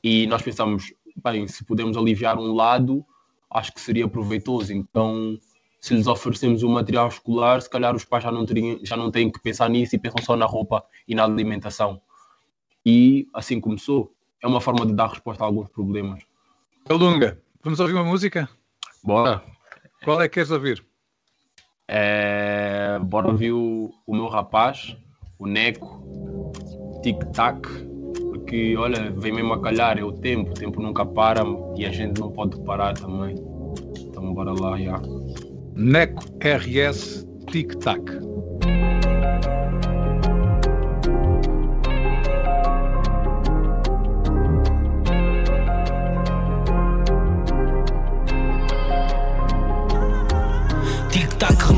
E 0.04 0.28
nós 0.28 0.42
pensamos, 0.42 0.94
bem, 1.24 1.48
se 1.48 1.66
pudermos 1.66 1.98
aliviar 1.98 2.38
um 2.38 2.54
lado, 2.54 3.04
acho 3.50 3.74
que 3.74 3.82
seria 3.82 4.08
proveitoso. 4.08 4.72
Então, 4.74 5.38
se 5.80 5.96
lhes 5.96 6.06
oferecemos 6.06 6.62
o 6.62 6.70
material 6.70 7.08
escolar, 7.08 7.62
se 7.62 7.70
calhar 7.70 7.96
os 7.96 8.06
pais 8.06 8.24
já 8.24 8.32
não, 8.32 8.46
teriam, 8.46 8.80
já 8.84 8.96
não 8.96 9.10
têm 9.10 9.32
que 9.32 9.42
pensar 9.42 9.70
nisso 9.70 9.96
e 9.96 10.00
pensam 10.00 10.24
só 10.24 10.36
na 10.36 10.46
roupa 10.46 10.84
e 11.08 11.16
na 11.16 11.24
alimentação. 11.24 12.00
E 12.86 13.28
assim 13.34 13.60
começou. 13.60 14.14
É 14.42 14.48
uma 14.48 14.62
forma 14.62 14.86
de 14.86 14.94
dar 14.94 15.08
resposta 15.08 15.44
a 15.44 15.48
alguns 15.48 15.70
problemas. 15.70 16.24
Calunga, 16.86 17.40
vamos 17.64 17.80
ouvir 17.80 17.94
uma 17.94 18.04
música? 18.04 18.50
Bora. 19.04 19.44
Qual 20.04 20.20
é 20.20 20.28
que 20.28 20.36
queres 20.36 20.50
ouvir? 20.50 20.84
É... 21.88 22.98
Bora 23.04 23.28
ouvir 23.28 23.52
o, 23.52 23.94
o 24.06 24.16
meu 24.16 24.28
rapaz, 24.28 24.96
o 25.38 25.46
Neco, 25.46 26.52
Tic 27.04 27.24
Tac, 27.34 27.62
porque 28.30 28.76
olha, 28.78 29.12
vem 29.12 29.32
mesmo 29.32 29.54
a 29.54 29.62
calhar, 29.62 30.00
é 30.00 30.04
o 30.04 30.12
tempo, 30.12 30.52
o 30.52 30.54
tempo 30.54 30.82
nunca 30.82 31.06
para 31.06 31.44
e 31.76 31.86
a 31.86 31.92
gente 31.92 32.20
não 32.20 32.32
pode 32.32 32.60
parar 32.64 32.94
também. 32.94 33.36
Então 34.00 34.34
bora 34.34 34.54
lá, 34.54 34.80
já. 34.80 35.00
Neco 35.76 36.24
RS 36.40 37.28
Tic 37.52 37.76
Tac. 37.76 38.31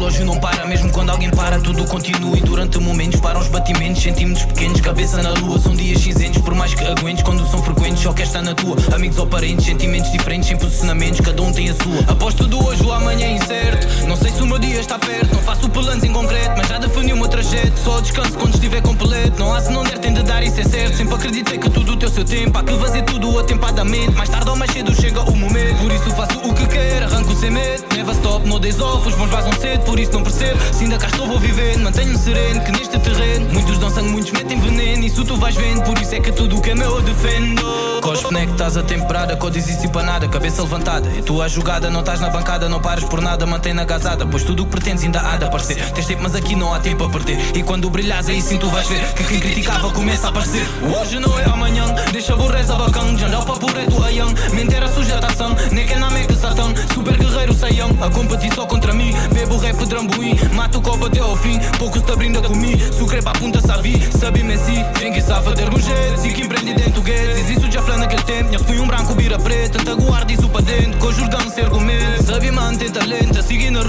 Relógio 0.04 0.26
não 0.26 0.38
para, 0.38 0.66
mesmo 0.66 0.92
quando 0.92 1.12
alguém 1.12 1.30
para, 1.30 1.60
tudo 1.60 1.86
continua. 1.86 2.38
E 2.38 2.42
durante 2.42 2.78
momentos 2.78 3.22
param 3.22 3.40
os 3.40 3.48
batimentos, 3.48 4.02
centímetros 4.02 4.46
pequenos, 4.46 4.82
cabeça 4.82 5.22
na 5.22 5.30
lua. 5.32 5.58
São 5.58 5.74
dias 5.74 6.02
cinzentos, 6.02 6.42
por 6.42 6.54
mais 6.54 6.74
que 6.74 6.84
aguentes, 6.84 7.24
quando 7.24 7.48
são 7.50 7.64
frequentes, 7.64 8.04
só 8.04 8.12
quer 8.12 8.24
estar 8.24 8.42
na 8.42 8.54
tua. 8.54 8.76
Amigos 8.94 9.18
ou 9.18 9.26
parentes, 9.26 9.66
sentimentos 9.66 10.12
diferentes, 10.12 10.50
sem 10.50 10.58
posicionamentos, 10.58 11.22
cada 11.22 11.42
um 11.42 11.54
tem 11.54 11.70
a 11.70 11.74
sua. 11.74 12.00
Aposto 12.12 12.46
do 12.48 12.66
hoje, 12.66 12.84
o 12.84 12.92
amanhã 12.92 13.28
é 13.28 13.36
incerto. 13.36 13.88
Não 14.06 14.18
sei 14.18 14.32
se 14.32 14.42
o 14.42 14.46
meu 14.46 14.60
dia 14.60 14.80
está 14.80 15.00
perto, 15.00 15.34
não 15.34 15.42
faço 15.42 15.70
planos 15.70 16.04
em 16.04 16.12
concreto, 16.12 16.52
mas 16.58 16.68
já 16.68 16.78
defini 16.78 17.14
o 17.14 17.18
meu 17.18 17.30
trajeto. 17.30 17.80
Só 17.82 18.02
descanso 18.02 18.34
quando 18.34 18.56
estiver 18.56 18.82
completo. 18.82 19.40
Não 19.40 19.54
há 19.54 19.62
se 19.62 19.72
não 19.72 19.84
der, 19.84 20.00
tem 20.00 20.14
de 20.14 20.24
dar, 20.24 20.44
isso 20.44 20.60
é 20.60 20.64
certo. 20.64 20.98
Sempre 20.98 21.16
acreditei 21.16 21.58
que 21.58 21.70
tudo 21.70 21.96
tem 21.96 22.10
o 22.10 22.12
seu 22.12 22.26
tempo, 22.26 22.58
há 22.58 22.64
que 22.64 22.74
fazer 22.78 23.04
tudo 23.04 23.40
atempadamente. 23.40 24.12
Mais 24.12 24.28
tarde 24.28 24.50
ou 24.50 24.58
mais 24.58 24.72
cedo 24.72 24.94
chega 24.94 25.22
o 25.22 25.36
momento, 25.36 25.78
por 25.78 25.92
isso 25.92 26.10
faço 26.12 26.38
o 26.40 26.54
que 26.54 26.68
quero, 26.68 27.06
arranco 27.06 27.34
sem 27.36 27.52
medo. 27.52 27.84
Never 27.96 28.16
stop, 28.16 28.46
no 28.48 28.60
days 28.60 28.82
off, 28.82 29.08
os 29.08 29.16
bons 29.16 29.30
vazam 29.30 29.54
cedo, 29.54 29.86
por 29.94 30.00
isso 30.00 30.12
não 30.12 30.24
percebo. 30.24 30.60
Se 30.74 30.86
ainda 30.86 30.98
cá 30.98 31.06
estou, 31.06 31.28
vou 31.28 31.38
viver, 31.38 31.78
mantenho-me 31.78 32.18
sereno. 32.18 32.62
Que 32.62 32.72
neste 32.72 32.98
terreno, 32.98 33.54
muitos 33.54 33.78
dão 33.78 33.92
sangue, 33.92 34.10
muitos 34.10 34.32
metem 34.32 34.60
veneno. 34.60 35.06
Isso 35.06 35.24
tu 35.24 35.38
vais 35.38 35.56
vendo, 35.56 35.84
por 35.84 35.96
isso 36.02 36.16
é 36.16 36.20
que 36.20 36.32
tudo 36.32 36.60
que 36.60 36.72
é 36.72 36.74
meu 36.74 36.96
eu 36.96 37.02
defendo. 37.04 37.62
Cospe, 38.02 38.34
né 38.34 38.48
que 38.48 38.54
estás 38.54 38.76
a 38.76 38.82
temperada, 38.82 39.38
code 39.38 39.60
existe 39.60 39.88
para 39.88 40.02
nada, 40.02 40.28
cabeça 40.28 40.64
levantada. 40.64 41.08
É 41.16 41.22
tua 41.22 41.48
jogada, 41.48 41.92
não 41.92 42.00
estás 42.00 42.20
na 42.20 42.30
bancada, 42.32 42.68
não 42.68 42.82
pares 42.82 43.04
por 43.04 43.22
nada, 43.22 43.46
mantém 43.46 43.72
na 43.72 43.86
gazada. 43.86 44.26
Pois 44.26 44.44
tudo 44.44 44.64
o 44.64 44.66
que 44.66 44.72
pretendes 44.72 45.04
ainda 45.04 45.22
há 45.22 45.38
de 45.38 45.46
aparecer. 45.46 45.78
Tens 45.92 46.08
tempo, 46.08 46.24
mas 46.24 46.34
aqui 46.34 46.56
não 46.56 46.74
há 46.74 46.80
tempo 46.80 47.04
a 47.04 47.10
perder. 47.10 47.38
E 47.56 47.62
quando 47.62 47.88
brilhas, 47.92 48.28
aí 48.28 48.42
sim 48.42 48.58
tu 48.58 48.70
vais 48.70 48.88
ver 48.88 49.14
que 49.14 49.24
quem 49.24 49.40
criticava 49.40 49.92
começa 49.92 50.26
a 50.26 50.30
aparecer. 50.32 50.66
Hoje 50.82 51.20
não 51.20 51.38
é 51.40 51.44
amanhã, 51.46 51.86
deixa 52.12 52.36
burreza 52.36 52.74
bacana. 52.74 53.16
Já 53.16 53.30
não 53.30 53.44
para 53.44 53.60
por 53.60 53.78
é 53.78 53.86
do 53.86 54.04
ayang. 54.04 54.34
Mentira 54.54 54.88
sujetação, 54.88 55.56
nem 55.72 55.86
que 55.86 55.94
na 55.96 56.10
meca 56.10 56.34
satã. 56.34 56.74
Super 56.96 57.16
guerreiro 57.16 57.54
saiam, 57.54 57.90
a 58.02 58.10
competir 58.10 58.52
só 58.56 58.66
contra 58.66 58.92
mim. 58.92 59.14
Bebo 59.32 59.58
rap 59.58 59.83
drambuí, 59.86 60.36
mato 60.54 60.80
o 60.80 60.82
copo 60.82 61.06
até 61.06 61.20
ao 61.20 61.36
fim. 61.36 61.60
Pouco 61.78 62.00
se 62.00 62.16
brinda 62.16 62.42
comigo, 62.42 62.94
sucre 62.94 63.22
para 63.22 63.40
punta 63.40 63.62
sabi. 63.62 64.02
Sabe 64.12 64.44
Messi, 64.44 64.84
tem 65.00 65.12
que 65.12 65.22
safa 65.22 65.54
ter 65.54 65.70
um 65.74 65.80
jeito. 65.80 66.20
Se 66.20 66.34
que 66.34 66.42
empreende 66.42 66.74
dentro 66.74 66.94
do 66.94 67.02
guedes, 67.02 67.50
isso 67.50 67.72
já 67.72 67.82
falando 67.82 68.02
naquele 68.02 68.24
tempo. 68.24 68.50
Minha 68.50 68.60
fui 68.60 68.80
um 68.80 68.88
branco 68.88 69.14
vira 69.14 69.38
preta, 69.40 69.80
tanta 69.80 69.96
guarda 69.96 70.32
isso 70.32 70.50
para 70.50 70.62
dentro. 70.62 71.00
Conjurgando 71.00 71.50
ser 71.50 71.66
argumento, 71.66 72.24
sabe 72.24 72.52
manter 72.52 72.92
talento. 72.92 73.42
Seguindo 73.44 73.80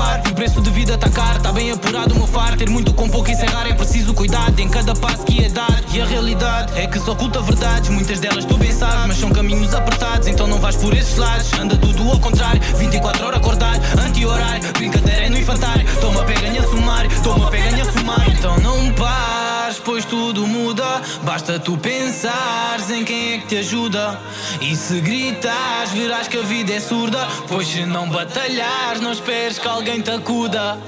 paro. 0.00 0.30
O 0.30 0.34
preço 0.34 0.60
de 0.62 0.70
vida 0.70 0.96
tá 0.96 1.10
caro, 1.10 1.40
tá 1.40 1.52
bem 1.52 1.70
apurado 1.70 2.14
o 2.14 2.18
meu 2.18 2.26
far. 2.26 2.56
Ter 2.56 2.70
muito 2.70 2.92
com 2.94 3.08
pouco 3.08 3.30
encerrar 3.30 3.66
é 3.68 3.74
preciso 3.74 4.14
cuidado 4.14 4.58
em 4.58 4.68
cada 4.68 4.94
passo 4.94 5.24
que 5.24 5.44
é 5.44 5.48
dar. 5.48 5.82
E 5.92 6.00
a 6.00 6.06
realidade 6.06 6.78
é 6.78 6.86
que 6.86 6.98
só 6.98 7.12
oculta 7.12 7.42
verdades. 7.42 7.90
Muitas 7.90 8.18
delas 8.18 8.44
tu 8.44 8.56
bem 8.56 8.72
sabes, 8.72 9.06
mas 9.08 9.16
são 9.18 9.30
caminhos 9.30 9.74
apertados. 9.74 10.26
Então 10.26 10.46
não 10.46 10.58
vais 10.58 10.76
por 10.76 10.94
esses 10.94 11.16
lados. 11.16 11.52
Anda 11.54 11.76
tudo 11.76 12.08
ao 12.10 12.18
contrário. 12.18 12.60
24 12.78 13.26
horas 13.26 13.40
acordado, 13.40 13.80
anti-horário. 14.06 14.72
Brincadeira 14.72 15.26
é 15.26 15.28
no 15.28 15.38
infantário. 15.38 15.86
Toma, 16.00 16.22
pega 16.24 16.46
em 16.46 16.62
sumário. 16.62 17.10
Toma, 17.22 17.50
pega 17.50 17.78
em 17.78 17.92
sumário. 17.92 18.32
Então 18.32 18.58
não 18.60 18.92
pares, 18.94 19.39
pois 20.00 20.04
tudo 20.04 20.46
muda. 20.46 21.02
Basta 21.22 21.58
tu 21.58 21.76
pensares 21.76 22.90
em 22.90 23.04
quem 23.04 23.34
é 23.34 23.38
que 23.38 23.46
te 23.48 23.56
ajuda. 23.58 24.18
E 24.60 24.74
se 24.74 25.00
gritares, 25.00 25.92
verás 25.92 26.28
que 26.28 26.38
a 26.38 26.42
vida 26.42 26.72
é 26.72 26.80
surda. 26.80 27.26
Pois 27.48 27.66
se 27.66 27.84
não 27.84 28.08
batalhares, 28.08 29.00
não 29.00 29.12
esperes 29.12 29.58
que 29.58 29.68
alguém 29.68 30.00
te 30.00 30.10
acuda. 30.10 30.78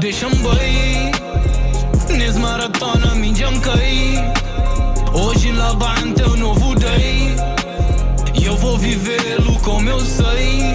Deixa-me 0.00 0.36
bem. 0.36 1.12
Nesse 2.16 2.38
maratona 2.38 3.14
me 3.14 3.34
janquei 3.34 4.14
Hoje 5.12 5.52
lá 5.52 5.74
bate 5.74 6.22
o 6.22 6.36
novo 6.36 6.74
day 6.74 7.36
E 8.34 8.46
eu 8.46 8.56
vou 8.56 8.78
vivê-lo 8.78 9.60
como 9.60 9.90
eu 9.90 10.00
sei 10.00 10.74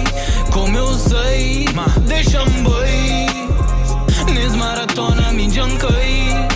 Como 0.52 0.78
eu 0.78 0.94
sei 0.94 1.66
Deixa-me 2.06 2.52
bem 2.52 4.32
Nesse 4.32 4.56
maratona 4.56 5.32
me 5.32 5.50
janquei 5.50 6.53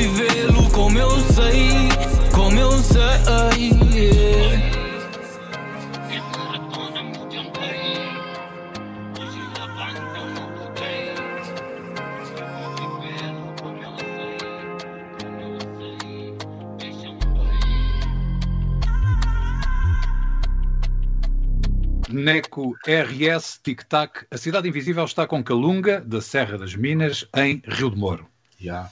vivê-lo 0.00 0.70
como 0.70 0.98
eu 0.98 1.10
sei 1.32 1.88
Como 2.32 2.58
eu 2.58 2.72
sei 2.78 3.00
yeah. 3.92 4.70
Neco 22.12 22.74
RS 22.86 23.60
Tic 23.62 23.84
Tac. 23.84 24.26
A 24.30 24.36
Cidade 24.36 24.68
Invisível 24.68 25.04
está 25.04 25.28
com 25.28 25.44
Calunga, 25.44 26.00
da 26.00 26.20
Serra 26.20 26.58
das 26.58 26.74
Minas, 26.74 27.24
em 27.36 27.62
Rio 27.64 27.88
de 27.88 27.96
Moro. 27.96 28.26
Yeah. 28.60 28.90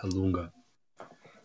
Calunga. 0.00 0.52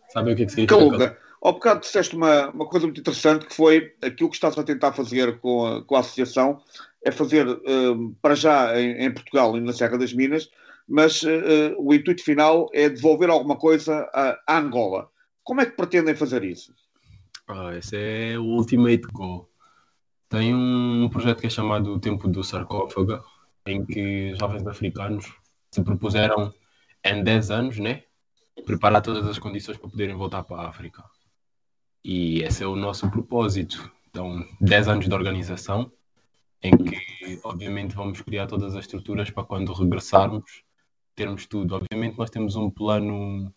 Sabe 0.08 0.32
o 0.32 0.36
que 0.36 0.42
é 0.42 0.46
que 0.46 0.52
significa? 0.52 0.78
Calunga. 0.78 1.18
Ao 1.42 1.52
bocado 1.52 1.80
disseste 1.80 2.16
uma, 2.16 2.48
uma 2.48 2.66
coisa 2.66 2.86
muito 2.86 3.00
interessante 3.00 3.46
que 3.46 3.54
foi 3.54 3.94
aquilo 4.02 4.30
que 4.30 4.36
estás 4.36 4.56
a 4.58 4.64
tentar 4.64 4.92
fazer 4.92 5.38
com 5.38 5.66
a, 5.66 5.84
com 5.84 5.94
a 5.94 6.00
associação 6.00 6.60
é 7.04 7.12
fazer, 7.12 7.46
uh, 7.46 8.16
para 8.20 8.34
já 8.34 8.80
em, 8.80 9.04
em, 9.04 9.14
Portugal 9.14 9.56
e 9.56 9.60
na 9.60 9.72
Serra 9.72 9.96
das 9.96 10.12
Minas, 10.12 10.50
mas 10.88 11.22
uh, 11.22 11.76
o 11.78 11.94
intuito 11.94 12.24
final 12.24 12.68
é 12.72 12.88
devolver 12.88 13.30
alguma 13.30 13.56
coisa 13.56 14.10
à, 14.12 14.58
Angola. 14.58 15.08
Como 15.44 15.60
é 15.60 15.66
que 15.66 15.76
pretendem 15.76 16.16
fazer 16.16 16.42
isso? 16.42 16.74
Ah, 17.46 17.76
esse 17.76 17.96
é 17.96 18.38
o 18.38 18.42
Ultimate 18.42 19.06
Goal. 19.12 19.48
Tem 20.28 20.52
um 20.52 21.08
projeto 21.08 21.40
que 21.40 21.46
é 21.46 21.50
chamado 21.50 21.92
O 21.92 22.00
Tempo 22.00 22.26
do 22.26 22.42
Sarcófago, 22.42 23.22
em 23.66 23.84
que 23.84 24.34
jovens 24.34 24.66
africanos 24.66 25.32
se 25.70 25.84
propuseram 25.84 26.52
em 27.04 27.22
10 27.22 27.50
anos, 27.52 27.78
né? 27.78 28.02
Preparar 28.64 29.02
todas 29.02 29.26
as 29.26 29.38
condições 29.38 29.76
para 29.76 29.90
poderem 29.90 30.14
voltar 30.14 30.42
para 30.42 30.62
a 30.62 30.68
África. 30.68 31.04
E 32.04 32.42
esse 32.42 32.62
é 32.62 32.66
o 32.66 32.76
nosso 32.76 33.10
propósito. 33.10 33.90
Então, 34.08 34.44
10 34.60 34.88
anos 34.88 35.08
de 35.08 35.14
organização, 35.14 35.92
em 36.62 36.76
que, 36.76 37.40
obviamente, 37.44 37.94
vamos 37.94 38.20
criar 38.22 38.46
todas 38.46 38.74
as 38.74 38.84
estruturas 38.84 39.30
para 39.30 39.44
quando 39.44 39.72
regressarmos, 39.72 40.62
termos 41.14 41.46
tudo. 41.46 41.74
Obviamente, 41.74 42.16
nós 42.16 42.30
temos 42.30 42.56
um 42.56 42.70
plano 42.70 43.52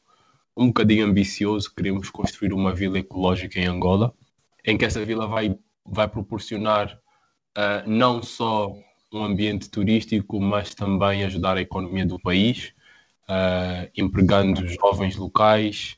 um 0.56 0.68
bocadinho 0.68 1.06
ambicioso, 1.06 1.74
queremos 1.74 2.10
construir 2.10 2.52
uma 2.52 2.74
vila 2.74 3.00
ecológica 3.00 3.60
em 3.60 3.66
Angola, 3.66 4.14
em 4.66 4.78
que 4.78 4.84
essa 4.84 5.04
vila 5.06 5.26
vai, 5.26 5.58
vai 5.86 6.08
proporcionar 6.08 7.00
uh, 7.58 7.90
não 7.90 8.22
só 8.22 8.76
um 9.12 9.24
ambiente 9.24 9.70
turístico, 9.70 10.40
mas 10.40 10.76
também 10.76 11.24
ajudar 11.24 11.58
a 11.58 11.62
economia 11.62 12.06
do 12.06 12.20
país, 12.20 12.74
uh, 13.30 13.90
empregando 13.96 14.68
jovens 14.68 15.16
locais. 15.16 15.98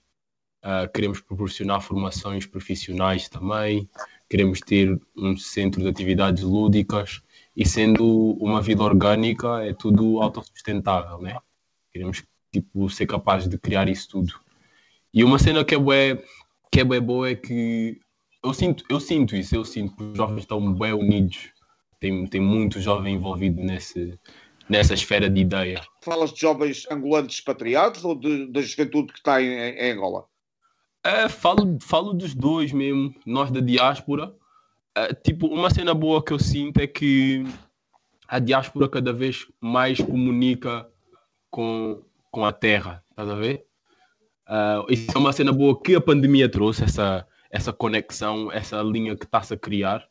Uh, 0.63 0.91
queremos 0.93 1.19
proporcionar 1.21 1.81
formações 1.81 2.45
profissionais 2.45 3.29
também. 3.29 3.89
Queremos 4.29 4.59
ter 4.59 4.99
um 5.17 5.35
centro 5.35 5.81
de 5.81 5.87
atividades 5.87 6.43
lúdicas 6.43 7.21
e 7.55 7.67
sendo 7.67 8.37
uma 8.39 8.61
vida 8.61 8.83
orgânica 8.83 9.63
é 9.65 9.73
tudo 9.73 10.21
autossustentável, 10.21 11.19
né? 11.19 11.37
Queremos 11.91 12.23
tipo 12.51 12.89
ser 12.89 13.07
capazes 13.07 13.49
de 13.49 13.57
criar 13.57 13.89
isso 13.89 14.07
tudo. 14.09 14.33
E 15.13 15.23
uma 15.23 15.39
cena 15.39 15.65
que 15.65 15.75
é 15.75 15.79
bué, 15.79 16.23
que 16.71 16.79
é 16.81 16.83
bué 16.83 16.99
boa 16.99 17.29
é 17.29 17.35
que 17.35 17.99
eu 18.43 18.53
sinto, 18.53 18.83
eu 18.89 18.99
sinto 18.99 19.35
isso, 19.35 19.55
eu 19.55 19.65
sinto 19.65 19.95
que 19.95 20.03
os 20.03 20.17
jovens 20.17 20.41
estão 20.41 20.73
bem 20.73 20.93
unidos 20.93 21.51
tem, 22.01 22.25
tem 22.25 22.41
muito 22.41 22.81
jovem 22.81 23.13
envolvido 23.15 23.61
nesse, 23.61 24.19
nessa 24.71 24.93
esfera 24.93 25.29
de 25.29 25.41
ideia. 25.41 25.81
Falas 26.01 26.31
de 26.31 26.39
jovens 26.39 26.89
angolanos 26.89 27.33
expatriados 27.33 28.05
ou 28.05 28.15
de, 28.15 28.47
da 28.47 28.61
juventude 28.61 29.11
que 29.11 29.19
está 29.19 29.41
em, 29.41 29.49
em 29.49 29.91
Angola? 29.91 30.23
É, 31.03 31.27
falo, 31.27 31.77
falo 31.81 32.13
dos 32.13 32.33
dois 32.33 32.71
mesmo, 32.71 33.13
nós 33.25 33.51
da 33.51 33.59
diáspora. 33.59 34.33
É, 34.95 35.13
tipo, 35.13 35.47
uma 35.47 35.69
cena 35.69 35.93
boa 35.93 36.23
que 36.23 36.31
eu 36.31 36.39
sinto 36.39 36.79
é 36.79 36.87
que 36.87 37.43
a 38.29 38.39
diáspora 38.39 38.87
cada 38.87 39.11
vez 39.11 39.45
mais 39.59 39.99
comunica 39.99 40.87
com, 41.49 42.01
com 42.31 42.45
a 42.45 42.53
terra, 42.53 43.03
estás 43.09 43.29
a 43.29 43.35
ver? 43.35 43.65
Uh, 44.47 44.89
isso 44.89 45.11
é 45.13 45.17
uma 45.17 45.33
cena 45.33 45.51
boa 45.51 45.81
que 45.81 45.95
a 45.95 46.01
pandemia 46.01 46.47
trouxe, 46.47 46.85
essa, 46.85 47.27
essa 47.49 47.73
conexão, 47.73 48.49
essa 48.49 48.81
linha 48.81 49.17
que 49.17 49.25
está-se 49.25 49.53
a 49.53 49.57
criar 49.57 50.07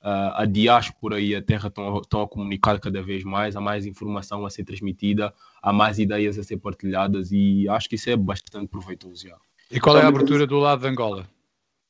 a 0.00 0.44
diáspora 0.44 1.20
e 1.20 1.34
a 1.34 1.42
terra 1.42 1.68
estão, 1.68 1.98
estão 1.98 2.22
a 2.22 2.28
comunicar 2.28 2.78
cada 2.78 3.02
vez 3.02 3.24
mais, 3.24 3.56
há 3.56 3.60
mais 3.60 3.84
informação 3.84 4.46
a 4.46 4.50
ser 4.50 4.64
transmitida, 4.64 5.34
há 5.60 5.72
mais 5.72 5.98
ideias 5.98 6.38
a 6.38 6.44
ser 6.44 6.58
partilhadas 6.58 7.30
e 7.32 7.68
acho 7.68 7.88
que 7.88 7.96
isso 7.96 8.08
é 8.08 8.16
bastante 8.16 8.68
proveitoso. 8.68 9.26
Já. 9.28 9.36
E 9.70 9.80
qual 9.80 9.98
é 9.98 10.02
a 10.02 10.08
abertura 10.08 10.46
do 10.46 10.58
lado 10.58 10.82
de 10.82 10.88
Angola? 10.88 11.28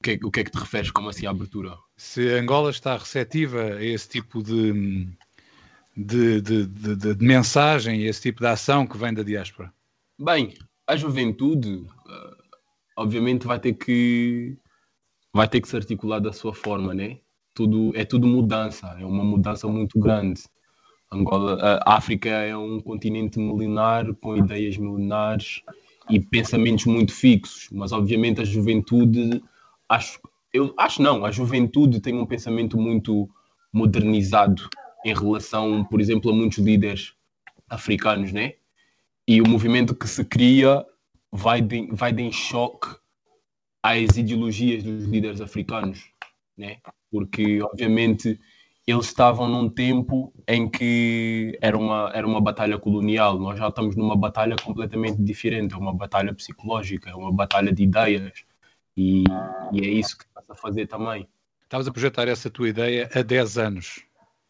O 0.00 0.02
que, 0.02 0.12
é, 0.12 0.18
o 0.22 0.30
que 0.30 0.40
é 0.40 0.44
que 0.44 0.50
te 0.50 0.58
referes? 0.58 0.90
Como 0.90 1.08
assim 1.08 1.26
a 1.26 1.30
abertura? 1.30 1.76
Se 1.96 2.28
Angola 2.30 2.70
está 2.70 2.96
receptiva 2.96 3.74
a 3.74 3.84
esse 3.84 4.08
tipo 4.08 4.42
de, 4.42 5.08
de, 5.96 6.40
de, 6.40 6.66
de, 6.66 7.14
de 7.14 7.24
mensagem, 7.24 8.04
esse 8.06 8.22
tipo 8.22 8.40
de 8.40 8.46
ação 8.46 8.86
que 8.86 8.96
vem 8.96 9.12
da 9.12 9.22
diáspora? 9.22 9.72
Bem, 10.18 10.54
a 10.86 10.96
juventude, 10.96 11.74
uh, 11.76 12.36
obviamente, 12.96 13.46
vai 13.46 13.58
ter 13.58 13.74
que 13.74 14.56
vai 15.34 15.46
ter 15.46 15.60
que 15.60 15.68
se 15.68 15.76
articular 15.76 16.20
da 16.20 16.32
sua 16.32 16.54
forma, 16.54 16.94
né? 16.94 17.18
Tudo, 17.58 17.90
é 17.96 18.04
tudo 18.04 18.28
mudança, 18.28 18.96
é 19.00 19.04
uma 19.04 19.24
mudança 19.24 19.66
muito 19.66 19.98
grande. 19.98 20.42
Angola, 21.10 21.82
a 21.84 21.96
África 21.96 22.28
é 22.28 22.56
um 22.56 22.80
continente 22.80 23.40
milenar 23.40 24.14
com 24.14 24.36
ideias 24.36 24.76
milenares 24.76 25.62
e 26.08 26.20
pensamentos 26.20 26.84
muito 26.84 27.12
fixos, 27.12 27.68
mas 27.72 27.90
obviamente 27.90 28.40
a 28.40 28.44
juventude, 28.44 29.42
acho, 29.88 30.20
eu 30.52 30.72
acho 30.78 31.02
não, 31.02 31.24
a 31.24 31.32
juventude 31.32 32.00
tem 32.00 32.14
um 32.14 32.26
pensamento 32.26 32.78
muito 32.78 33.28
modernizado 33.72 34.68
em 35.04 35.12
relação, 35.12 35.84
por 35.84 36.00
exemplo, 36.00 36.30
a 36.30 36.34
muitos 36.34 36.58
líderes 36.58 37.12
africanos, 37.68 38.32
né? 38.32 38.54
E 39.26 39.42
o 39.42 39.48
movimento 39.48 39.96
que 39.96 40.08
se 40.08 40.24
cria 40.24 40.86
vai 41.32 41.60
de, 41.60 41.88
vai 41.90 42.12
de 42.12 42.22
em 42.22 42.30
choque 42.30 42.96
às 43.82 44.16
ideologias 44.16 44.84
dos 44.84 45.06
líderes 45.06 45.40
africanos, 45.40 46.08
né? 46.58 46.78
porque 47.10 47.62
obviamente 47.62 48.38
eles 48.86 49.06
estavam 49.06 49.46
num 49.46 49.68
tempo 49.68 50.32
em 50.46 50.68
que 50.68 51.58
era 51.60 51.76
uma, 51.76 52.10
era 52.14 52.26
uma 52.26 52.40
batalha 52.40 52.78
colonial. 52.78 53.38
Nós 53.38 53.58
já 53.58 53.68
estamos 53.68 53.94
numa 53.94 54.16
batalha 54.16 54.56
completamente 54.56 55.22
diferente, 55.22 55.74
é 55.74 55.76
uma 55.76 55.94
batalha 55.94 56.32
psicológica, 56.32 57.10
é 57.10 57.14
uma 57.14 57.30
batalha 57.30 57.70
de 57.70 57.82
ideias. 57.82 58.44
E, 58.96 59.24
e 59.72 59.80
é 59.80 59.88
isso 59.88 60.16
que 60.16 60.24
estás 60.24 60.48
a 60.48 60.54
fazer 60.54 60.86
também. 60.86 61.28
Estavas 61.64 61.86
a 61.86 61.92
projetar 61.92 62.28
essa 62.28 62.48
tua 62.48 62.70
ideia 62.70 63.10
há 63.14 63.20
10 63.20 63.58
anos. 63.58 64.02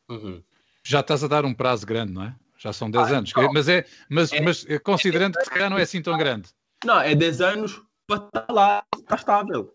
Uhum. 0.09 0.41
Já 0.85 1.01
estás 1.01 1.25
a 1.25 1.29
dar 1.29 1.45
um 1.45 1.53
prazo 1.53 1.85
grande, 1.85 2.13
não 2.13 2.23
é? 2.23 2.37
Já 2.57 2.73
são 2.73 2.89
10 2.89 3.13
ah, 3.13 3.17
anos. 3.19 3.33
Não. 3.35 3.53
Mas, 3.53 3.69
é, 3.69 3.85
mas, 4.09 4.33
é, 4.33 4.41
mas 4.41 4.65
considerando 4.85 5.37
é, 5.37 5.39
que 5.41 5.45
se 5.47 5.51
calhar 5.51 5.69
não 5.69 5.79
é 5.79 5.83
assim 5.83 6.01
tão 6.01 6.17
grande. 6.17 6.49
Não, 6.85 7.01
é 7.01 7.13
10 7.13 7.41
anos 7.41 7.83
para 8.07 8.25
estar 8.25 8.47
lá, 8.53 8.85
está 8.97 9.17
estável. 9.17 9.75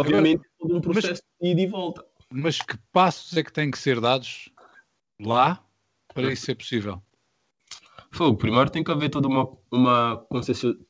Obviamente, 0.00 0.42
todo 0.58 0.76
um 0.76 0.80
processo 0.80 1.22
mas, 1.40 1.48
de 1.48 1.52
ida 1.52 1.60
e 1.60 1.66
volta. 1.66 2.04
Mas 2.32 2.58
que 2.58 2.76
passos 2.92 3.36
é 3.36 3.42
que 3.42 3.52
têm 3.52 3.70
que 3.70 3.78
ser 3.78 4.00
dados 4.00 4.50
lá 5.20 5.64
para 6.14 6.32
isso 6.32 6.46
ser 6.46 6.54
possível? 6.54 7.02
Fogo, 8.12 8.36
primeiro 8.36 8.70
tem 8.70 8.82
que 8.82 8.90
haver 8.90 9.08
toda 9.08 9.28
uma, 9.28 9.48
uma 9.70 10.26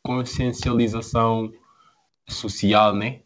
consciencialização 0.03 1.53
social, 2.29 2.95
né? 2.95 3.23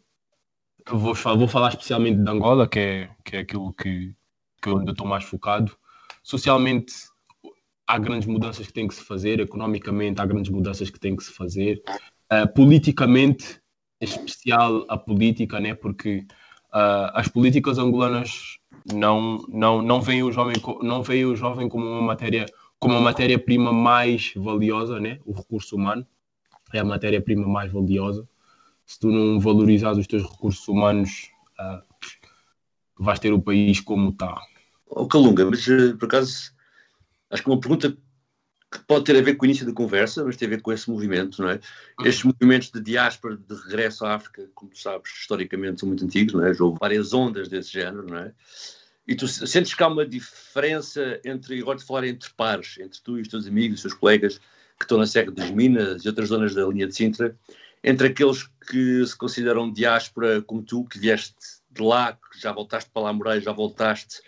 Eu 0.85 0.97
vou, 0.99 1.13
vou 1.13 1.47
falar 1.47 1.69
especialmente 1.69 2.21
de 2.21 2.29
Angola, 2.29 2.67
que 2.67 2.79
é, 2.79 3.09
que 3.23 3.37
é 3.37 3.39
aquilo 3.39 3.73
que, 3.73 4.13
que 4.61 4.69
eu 4.69 4.77
ainda 4.77 4.91
estou 4.91 5.07
mais 5.07 5.23
focado. 5.23 5.75
Socialmente, 6.21 6.93
há 7.87 7.97
grandes 7.97 8.27
mudanças 8.27 8.67
que 8.67 8.73
têm 8.73 8.87
que 8.87 8.95
se 8.95 9.03
fazer, 9.03 9.39
economicamente, 9.39 10.21
há 10.21 10.25
grandes 10.25 10.51
mudanças 10.51 10.89
que 10.89 10.99
têm 10.99 11.15
que 11.15 11.23
se 11.23 11.31
fazer. 11.31 11.81
Uh, 12.31 12.51
politicamente, 12.53 13.61
especial 13.99 14.85
a 14.89 14.97
política, 14.97 15.59
né? 15.59 15.73
Porque 15.73 16.25
uh, 16.73 17.11
as 17.13 17.27
políticas 17.27 17.77
angolanas 17.77 18.59
não 18.93 19.43
não 19.47 19.81
não 19.81 20.01
veem 20.01 20.23
o 20.23 20.31
jovem 20.31 20.55
não 20.81 21.01
veem 21.01 21.25
o 21.25 21.35
jovem 21.35 21.67
como 21.67 21.85
uma 21.85 22.01
matéria 22.01 22.45
como 22.77 22.93
uma 22.93 23.01
matéria 23.01 23.39
prima 23.39 23.73
mais 23.73 24.33
valiosa 24.35 24.99
né? 24.99 25.19
O 25.25 25.33
recurso 25.33 25.75
humano 25.75 26.05
é 26.73 26.79
a 26.79 26.85
matéria 26.85 27.21
prima 27.21 27.47
mais 27.47 27.71
valiosa. 27.71 28.27
Se 28.85 28.99
tu 28.99 29.09
não 29.09 29.39
valorizares 29.39 29.97
os 29.97 30.07
teus 30.07 30.23
recursos 30.23 30.67
humanos 30.67 31.31
uh, 31.59 31.81
vais 32.99 33.19
ter 33.19 33.33
o 33.33 33.41
país 33.41 33.79
como 33.79 34.09
está. 34.09 34.39
Oh, 34.87 35.07
Calunga 35.07 35.45
mas 35.45 35.67
eh, 35.67 35.93
por 35.93 36.05
acaso 36.05 36.53
acho 37.29 37.43
que 37.43 37.49
uma 37.49 37.59
pergunta 37.59 37.97
que 38.71 38.79
pode 38.79 39.05
ter 39.05 39.17
a 39.17 39.21
ver 39.21 39.35
com 39.35 39.45
o 39.45 39.47
início 39.47 39.65
da 39.65 39.71
conversa, 39.71 40.23
mas 40.23 40.35
tem 40.35 40.47
a 40.47 40.49
ver 40.49 40.61
com 40.61 40.71
esse 40.71 40.89
movimento, 40.89 41.41
não 41.41 41.49
é? 41.49 41.59
Uhum. 41.99 42.05
Estes 42.05 42.23
movimentos 42.23 42.71
de 42.71 42.81
diáspora, 42.81 43.37
de 43.37 43.55
regresso 43.63 44.05
à 44.05 44.15
África, 44.15 44.49
como 44.53 44.71
tu 44.71 44.79
sabes, 44.79 45.11
historicamente 45.11 45.79
são 45.79 45.87
muito 45.87 46.03
antigos, 46.03 46.33
não 46.33 46.45
é? 46.45 46.53
Já 46.53 46.63
houve 46.63 46.77
várias 46.79 47.13
ondas 47.13 47.47
desse 47.47 47.71
género, 47.71 48.05
não 48.07 48.17
é? 48.17 48.33
E 49.07 49.15
tu 49.15 49.27
sentes 49.27 49.73
que 49.73 49.83
há 49.83 49.87
uma 49.87 50.05
diferença 50.05 51.19
entre, 51.23 51.61
agora 51.61 51.77
de 51.77 51.85
falar 51.85 52.05
entre 52.05 52.29
pares, 52.35 52.77
entre 52.79 52.99
tu 53.01 53.17
e 53.17 53.21
os 53.21 53.27
teus 53.27 53.45
amigos, 53.45 53.77
os 53.77 53.81
teus 53.83 53.93
colegas 53.93 54.39
que 54.77 54.83
estão 54.83 54.97
na 54.97 55.05
Serra 55.05 55.31
das 55.31 55.51
Minas 55.51 56.03
e 56.03 56.07
outras 56.07 56.29
zonas 56.29 56.55
da 56.55 56.65
linha 56.65 56.87
de 56.87 56.95
Sintra, 56.95 57.37
entre 57.83 58.07
aqueles 58.07 58.49
que 58.67 59.05
se 59.05 59.15
consideram 59.15 59.71
diáspora 59.71 60.41
como 60.41 60.63
tu, 60.63 60.85
que 60.85 60.97
vieste 60.97 61.35
de 61.69 61.83
lá, 61.83 62.13
que 62.13 62.39
já 62.41 62.51
voltaste 62.51 62.89
para 62.89 63.03
lá 63.03 63.13
morar, 63.13 63.39
já 63.39 63.51
voltaste, 63.51 64.21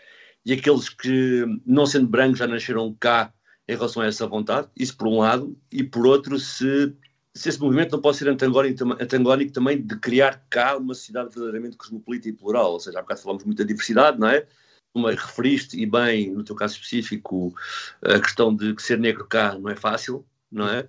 e 0.45 0.53
aqueles 0.53 0.89
que, 0.89 1.43
não 1.65 1.85
sendo 1.85 2.07
brancos, 2.07 2.39
já 2.39 2.47
nasceram 2.47 2.95
cá 2.99 3.33
em 3.67 3.75
relação 3.75 4.01
a 4.01 4.07
essa 4.07 4.25
vontade, 4.25 4.69
isso 4.75 4.95
por 4.95 5.07
um 5.07 5.19
lado, 5.19 5.57
e 5.71 5.83
por 5.83 6.07
outro, 6.07 6.39
se, 6.39 6.95
se 7.33 7.49
esse 7.49 7.59
movimento 7.59 7.91
não 7.91 8.01
pode 8.01 8.17
ser 8.17 8.29
antagónico, 8.29 8.83
antagónico 8.93 9.51
também 9.51 9.81
de 9.81 9.97
criar 9.99 10.45
cá 10.49 10.77
uma 10.77 10.93
sociedade 10.93 11.29
verdadeiramente 11.29 11.75
cosmopolita 11.75 12.29
e 12.29 12.33
plural, 12.33 12.73
ou 12.73 12.79
seja, 12.79 12.99
há 12.99 13.01
bocado 13.01 13.21
falamos 13.21 13.43
muito 13.43 13.57
da 13.57 13.65
diversidade, 13.65 14.19
não 14.19 14.29
é? 14.29 14.47
Referiste, 14.95 15.79
e 15.79 15.85
bem, 15.85 16.31
no 16.31 16.43
teu 16.43 16.55
caso 16.55 16.73
específico, 16.75 17.53
a 18.01 18.19
questão 18.19 18.55
de 18.55 18.73
que 18.73 18.81
ser 18.81 18.97
negro 18.97 19.27
cá 19.27 19.57
não 19.57 19.69
é 19.69 19.75
fácil, 19.75 20.25
não 20.51 20.67
é? 20.67 20.87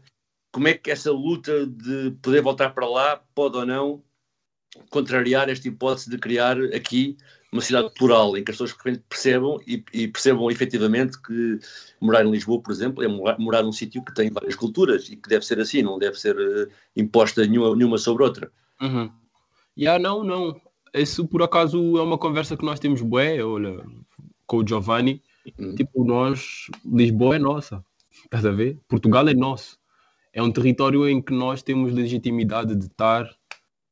Como 0.51 0.67
é 0.67 0.75
que 0.75 0.91
essa 0.91 1.13
luta 1.13 1.67
de 1.67 2.13
poder 2.23 2.41
voltar 2.41 2.71
para 2.71 2.89
lá 2.89 3.23
pode 3.35 3.57
ou 3.59 3.67
não 3.67 4.03
contrariar 4.89 5.49
esta 5.49 5.69
hipótese 5.69 6.09
de 6.09 6.17
criar 6.17 6.59
aqui 6.75 7.19
uma 7.51 7.63
cidade 7.63 7.91
plural, 7.95 8.37
em 8.37 8.45
que 8.45 8.51
as 8.51 8.59
pessoas 8.59 9.01
percebam 9.09 9.59
e, 9.67 9.83
e, 9.93 10.09
percebam 10.09 10.51
efetivamente 10.51 11.21
que 11.21 11.59
morar 12.01 12.25
em 12.25 12.31
Lisboa, 12.31 12.61
por 12.61 12.73
exemplo, 12.73 13.03
é 13.03 13.09
morar, 13.09 13.39
morar 13.39 13.63
num 13.63 13.73
sítio 13.73 14.05
que 14.05 14.15
tem 14.15 14.31
várias 14.31 14.55
culturas 14.55 15.09
e 15.09 15.17
que 15.17 15.29
deve 15.29 15.45
ser 15.47 15.59
assim, 15.59 15.83
não 15.83 15.99
deve 15.99 16.19
ser 16.19 16.37
uh, 16.37 16.69
imposta 16.95 17.47
nenhuma, 17.47 17.75
nenhuma 17.75 17.97
sobre 17.97 18.23
outra. 18.23 18.53
Uhum. 18.81 19.11
Yeah, 19.77 20.03
não, 20.03 20.23
não. 20.23 20.61
Isso 20.93 21.27
por 21.27 21.43
acaso 21.43 21.97
é 21.97 22.03
uma 22.03 22.19
conversa 22.19 22.57
que 22.57 22.65
nós 22.65 22.79
temos 22.79 23.01
bué, 23.01 23.43
olha, 23.43 23.83
com 24.47 24.59
o 24.59 24.67
Giovanni. 24.67 25.23
Uhum. 25.59 25.75
Tipo, 25.75 26.05
nós, 26.05 26.67
Lisboa 26.85 27.37
é 27.37 27.39
nossa, 27.39 27.83
estás 28.25 28.45
a 28.45 28.51
ver? 28.51 28.79
Portugal 28.87 29.27
é 29.27 29.35
nosso. 29.35 29.79
É 30.35 30.43
um 30.43 30.53
território 30.53 31.09
em 31.09 31.23
que 31.23 31.33
nós 31.33 31.63
temos 31.63 31.93
legitimidade 31.93 32.77
de 32.77 32.87
estar 32.87 33.29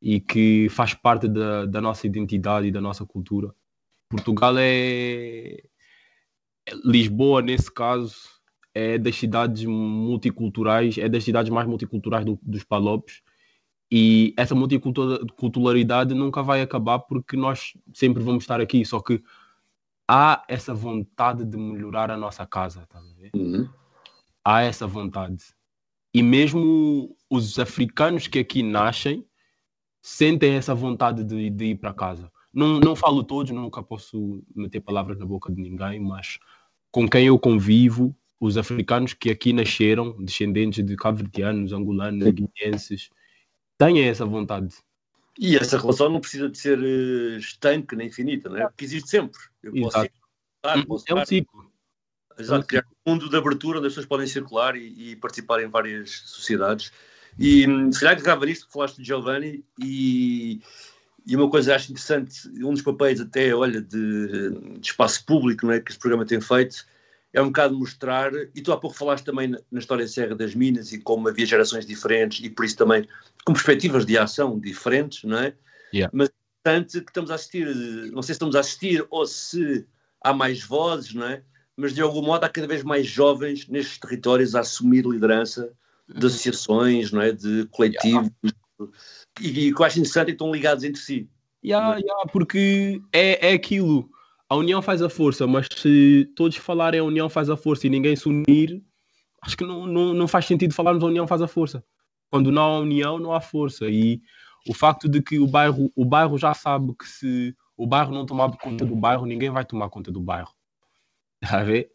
e 0.00 0.20
que 0.20 0.68
faz 0.70 0.94
parte 0.94 1.28
da, 1.28 1.66
da 1.66 1.80
nossa 1.80 2.06
identidade 2.06 2.66
e 2.68 2.72
da 2.72 2.80
nossa 2.80 3.04
cultura. 3.04 3.54
Portugal 4.08 4.54
é. 4.58 5.62
Lisboa, 6.84 7.42
nesse 7.42 7.72
caso, 7.72 8.16
é 8.74 8.98
das 8.98 9.16
cidades 9.16 9.64
multiculturais, 9.64 10.98
é 10.98 11.08
das 11.08 11.22
cidades 11.22 11.50
mais 11.50 11.66
multiculturais 11.66 12.24
do, 12.24 12.38
dos 12.42 12.64
Palopes. 12.64 13.22
E 13.90 14.34
essa 14.36 14.54
multiculturalidade 14.54 16.12
nunca 16.12 16.42
vai 16.42 16.60
acabar 16.60 16.98
porque 16.98 17.36
nós 17.36 17.72
sempre 17.94 18.22
vamos 18.22 18.42
estar 18.42 18.60
aqui. 18.60 18.84
Só 18.84 19.00
que 19.00 19.22
há 20.08 20.44
essa 20.48 20.74
vontade 20.74 21.44
de 21.44 21.56
melhorar 21.56 22.10
a 22.10 22.16
nossa 22.16 22.44
casa, 22.44 22.86
tá 22.86 23.00
uhum. 23.34 23.68
Há 24.44 24.62
essa 24.62 24.86
vontade. 24.86 25.44
E 26.12 26.22
mesmo 26.22 27.16
os 27.30 27.58
africanos 27.58 28.26
que 28.26 28.38
aqui 28.38 28.62
nascem, 28.62 29.24
sentem 30.06 30.54
essa 30.54 30.72
vontade 30.72 31.24
de, 31.24 31.50
de 31.50 31.64
ir 31.64 31.74
para 31.74 31.92
casa. 31.92 32.30
Não, 32.54 32.78
não 32.78 32.94
falo 32.94 33.24
todos, 33.24 33.50
nunca 33.50 33.82
posso 33.82 34.40
meter 34.54 34.80
palavras 34.80 35.18
na 35.18 35.26
boca 35.26 35.52
de 35.52 35.60
ninguém, 35.60 35.98
mas 35.98 36.38
com 36.92 37.08
quem 37.08 37.26
eu 37.26 37.36
convivo, 37.36 38.16
os 38.38 38.56
africanos 38.56 39.14
que 39.14 39.30
aqui 39.30 39.52
nasceram, 39.52 40.16
descendentes 40.22 40.84
de 40.86 40.94
cabo-verdianos, 40.94 41.72
angolanos, 41.72 42.28
guineenses, 42.30 43.10
têm 43.76 44.00
essa 44.04 44.24
vontade. 44.24 44.76
E 45.40 45.56
essa 45.56 45.76
relação 45.76 46.08
não 46.08 46.20
precisa 46.20 46.48
de 46.48 46.56
ser 46.56 46.78
uh, 46.78 47.36
estanque 47.36 47.96
nem 47.96 48.06
infinita, 48.06 48.48
não 48.48 48.58
é? 48.58 48.68
Porque 48.68 48.84
existe 48.84 49.10
sempre. 49.10 49.40
Eu 49.60 49.72
posso 49.72 49.98
Exato. 49.98 50.86
Posso 50.86 51.04
é 51.08 51.14
um 51.14 51.26
ciclo. 51.26 51.72
Exato, 52.38 52.64
criar 52.64 52.84
um 53.04 53.10
mundo 53.10 53.28
de 53.28 53.36
abertura 53.36 53.78
onde 53.78 53.88
as 53.88 53.92
pessoas 53.92 54.06
podem 54.06 54.26
circular 54.28 54.76
e, 54.76 55.10
e 55.10 55.16
participar 55.16 55.64
em 55.64 55.68
várias 55.68 56.10
sociedades. 56.10 56.92
E 57.38 57.68
hum, 57.68 57.92
se 57.92 58.00
calhar 58.00 58.18
agarrava 58.18 58.46
nisto 58.46 58.66
que 58.66 58.72
falaste 58.72 58.96
de 58.96 59.04
Giovanni 59.04 59.64
e, 59.78 60.60
e 61.26 61.36
uma 61.36 61.50
coisa 61.50 61.70
que 61.70 61.76
acho 61.76 61.92
interessante, 61.92 62.48
um 62.64 62.72
dos 62.72 62.82
papéis 62.82 63.20
até, 63.20 63.54
olha, 63.54 63.80
de, 63.80 64.50
de, 64.78 64.88
espaço 64.88 65.24
público 65.24 65.66
não 65.66 65.72
é, 65.72 65.80
que 65.80 65.90
este 65.90 66.00
programa 66.00 66.24
tem 66.24 66.40
feito, 66.40 66.86
é 67.32 67.42
um 67.42 67.46
bocado 67.46 67.78
mostrar, 67.78 68.32
e 68.54 68.62
tu 68.62 68.72
há 68.72 68.78
pouco 68.78 68.96
falaste 68.96 69.24
também 69.24 69.48
na, 69.48 69.58
na 69.70 69.78
história 69.78 70.04
da 70.04 70.10
Serra 70.10 70.34
das 70.34 70.54
Minas 70.54 70.92
e 70.92 70.98
como 70.98 71.28
havia 71.28 71.44
gerações 71.44 71.84
diferentes 71.84 72.42
e 72.42 72.48
por 72.48 72.64
isso 72.64 72.76
também 72.76 73.06
com 73.44 73.52
perspectivas 73.52 74.06
de 74.06 74.16
ação 74.16 74.58
diferentes, 74.58 75.22
não 75.24 75.38
é? 75.38 75.54
Yeah. 75.92 76.10
Mas 76.14 76.30
tanto 76.62 77.00
que 77.02 77.10
estamos 77.10 77.30
a 77.30 77.34
assistir, 77.34 77.66
não 78.12 78.22
sei 78.22 78.28
se 78.28 78.32
estamos 78.32 78.56
a 78.56 78.60
assistir 78.60 79.06
ou 79.10 79.26
se 79.26 79.86
há 80.24 80.32
mais 80.32 80.64
vozes, 80.64 81.12
não 81.12 81.26
é? 81.26 81.42
Mas 81.76 81.94
de 81.94 82.00
algum 82.00 82.22
modo 82.22 82.44
há 82.44 82.48
cada 82.48 82.66
vez 82.66 82.82
mais 82.82 83.06
jovens 83.06 83.68
nestes 83.68 83.98
territórios 83.98 84.54
a 84.54 84.60
assumir 84.60 85.04
liderança 85.04 85.70
de 86.08 86.26
associações, 86.26 87.12
não 87.12 87.20
é? 87.20 87.32
de 87.32 87.66
coletivos, 87.70 88.30
yeah. 88.42 88.92
e, 89.40 89.72
que 89.72 89.80
eu 89.80 89.84
acho 89.84 89.98
interessante 89.98 90.28
e 90.28 90.32
estão 90.32 90.52
ligados 90.52 90.84
entre 90.84 91.00
si. 91.00 91.28
Yeah, 91.64 91.96
yeah, 91.96 92.30
porque 92.32 93.02
é, 93.12 93.50
é 93.50 93.52
aquilo, 93.52 94.08
a 94.48 94.54
união 94.54 94.80
faz 94.80 95.02
a 95.02 95.08
força, 95.08 95.46
mas 95.46 95.66
se 95.74 96.30
todos 96.36 96.56
falarem 96.56 97.00
a 97.00 97.04
união 97.04 97.28
faz 97.28 97.50
a 97.50 97.56
força 97.56 97.86
e 97.86 97.90
ninguém 97.90 98.14
se 98.14 98.28
unir, 98.28 98.82
acho 99.42 99.56
que 99.56 99.64
não, 99.64 99.86
não, 99.86 100.14
não 100.14 100.28
faz 100.28 100.46
sentido 100.46 100.74
falarmos 100.74 101.02
a 101.02 101.06
união 101.06 101.26
faz 101.26 101.42
a 101.42 101.48
força. 101.48 101.84
Quando 102.30 102.52
não 102.52 102.62
há 102.62 102.78
união, 102.78 103.18
não 103.18 103.32
há 103.32 103.40
força. 103.40 103.88
E 103.88 104.20
o 104.68 104.74
facto 104.74 105.08
de 105.08 105.22
que 105.22 105.38
o 105.38 105.46
bairro, 105.46 105.90
o 105.94 106.04
bairro 106.04 106.36
já 106.38 106.54
sabe 106.54 106.94
que 106.94 107.06
se 107.06 107.54
o 107.76 107.86
bairro 107.86 108.12
não 108.12 108.26
tomar 108.26 108.50
conta 108.56 108.84
do 108.84 108.96
bairro, 108.96 109.26
ninguém 109.26 109.50
vai 109.50 109.64
tomar 109.64 109.88
conta 109.88 110.10
do 110.10 110.20
bairro. 110.20 110.52
Está 111.42 111.60
a 111.60 111.64
ver? 111.64 111.90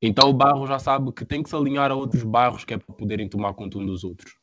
Então 0.00 0.28
o 0.28 0.32
bairro 0.32 0.66
já 0.66 0.78
sabe 0.78 1.12
que 1.12 1.24
tem 1.24 1.42
que 1.42 1.48
se 1.48 1.56
alinhar 1.56 1.90
a 1.90 1.94
outros 1.94 2.22
bairros 2.22 2.64
que 2.64 2.74
é 2.74 2.78
para 2.78 2.94
poderem 2.94 3.28
tomar 3.28 3.54
conta 3.54 3.78
um 3.78 3.86
dos 3.86 4.04
outros. 4.04 4.36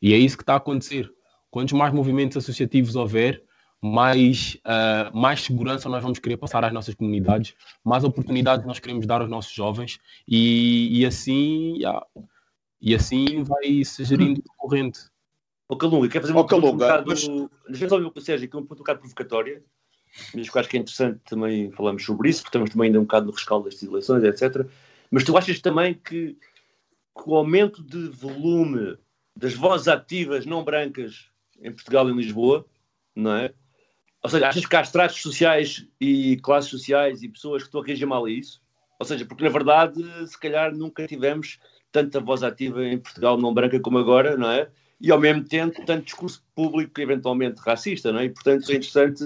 E 0.00 0.14
é 0.14 0.16
isso 0.16 0.36
que 0.36 0.42
está 0.42 0.54
a 0.54 0.56
acontecer. 0.56 1.10
Quantos 1.50 1.72
mais 1.72 1.92
movimentos 1.92 2.36
associativos 2.36 2.94
houver, 2.94 3.42
mais, 3.82 4.56
uh, 4.66 5.16
mais 5.16 5.42
segurança 5.42 5.88
nós 5.88 6.02
vamos 6.02 6.18
querer 6.18 6.36
passar 6.36 6.64
às 6.64 6.72
nossas 6.72 6.94
comunidades, 6.94 7.54
mais 7.84 8.04
oportunidades 8.04 8.66
nós 8.66 8.78
queremos 8.78 9.06
dar 9.06 9.20
aos 9.20 9.30
nossos 9.30 9.52
jovens 9.52 9.98
e, 10.28 11.00
e 11.00 11.06
assim 11.06 11.78
yeah, 11.78 12.04
e 12.80 12.94
assim 12.94 13.42
vai 13.42 13.84
se 13.84 14.04
gerindo 14.04 14.42
a 14.48 14.54
corrente. 14.56 15.00
O 15.68 15.76
Calunga, 15.76 16.08
quer 16.08 16.20
fazer 16.20 16.32
uma 16.32 16.46
pergunta 16.46 17.00
um. 17.00 17.04
Mas... 17.06 17.26
Deixa 17.68 17.84
eu 17.84 17.88
só 17.88 18.20
Sérgio, 18.20 18.46
aqui 18.46 18.56
uma 18.56 18.62
pergunta 18.62 18.74
um 18.74 18.76
bocado 18.78 19.00
provocatória, 19.00 19.62
mas 20.34 20.50
que 20.50 20.58
acho 20.58 20.68
que 20.68 20.76
é 20.76 20.80
interessante 20.80 21.20
também 21.24 21.70
falarmos 21.70 22.04
sobre 22.04 22.28
isso, 22.28 22.42
porque 22.42 22.56
estamos 22.56 22.70
também 22.70 22.86
ainda 22.86 22.98
um 22.98 23.04
bocado 23.04 23.26
no 23.26 23.32
rescaldo 23.32 23.68
destas 23.68 23.88
eleições, 23.88 24.24
etc. 24.24 24.66
Mas 25.10 25.24
tu 25.24 25.36
achas 25.36 25.60
também 25.60 25.94
que, 25.94 26.34
que 26.34 27.22
o 27.26 27.34
aumento 27.34 27.82
de 27.82 28.08
volume 28.08 28.96
das 29.34 29.54
vozes 29.54 29.88
ativas 29.88 30.46
não 30.46 30.64
brancas 30.64 31.30
em 31.60 31.72
Portugal 31.72 32.08
e 32.08 32.12
em 32.12 32.16
Lisboa, 32.16 32.64
não 33.14 33.36
é? 33.36 33.52
Ou 34.22 34.28
seja, 34.28 34.48
achas 34.48 34.66
que 34.66 34.76
há 34.76 34.82
estratos 34.82 35.20
sociais 35.20 35.86
e 36.00 36.36
classes 36.38 36.70
sociais 36.70 37.22
e 37.22 37.28
pessoas 37.28 37.62
que 37.62 37.68
estão 37.68 37.80
a 37.80 37.84
reagir 37.84 38.06
mal 38.06 38.24
a 38.24 38.30
isso? 38.30 38.62
Ou 38.98 39.06
seja, 39.06 39.24
porque 39.24 39.42
na 39.42 39.50
verdade, 39.50 40.02
se 40.28 40.38
calhar 40.38 40.76
nunca 40.76 41.06
tivemos 41.06 41.58
tanta 41.90 42.20
voz 42.20 42.42
ativa 42.42 42.84
em 42.84 42.98
Portugal 42.98 43.38
não 43.38 43.52
branca 43.52 43.80
como 43.80 43.98
agora, 43.98 44.36
não 44.36 44.50
é? 44.50 44.70
E 45.00 45.10
ao 45.10 45.18
mesmo 45.18 45.42
tempo, 45.44 45.84
tanto 45.86 46.04
discurso 46.04 46.44
público 46.54 47.00
eventualmente 47.00 47.60
racista, 47.60 48.12
não 48.12 48.20
é? 48.20 48.26
E 48.26 48.30
portanto 48.30 48.70
é 48.70 48.74
interessante 48.74 49.24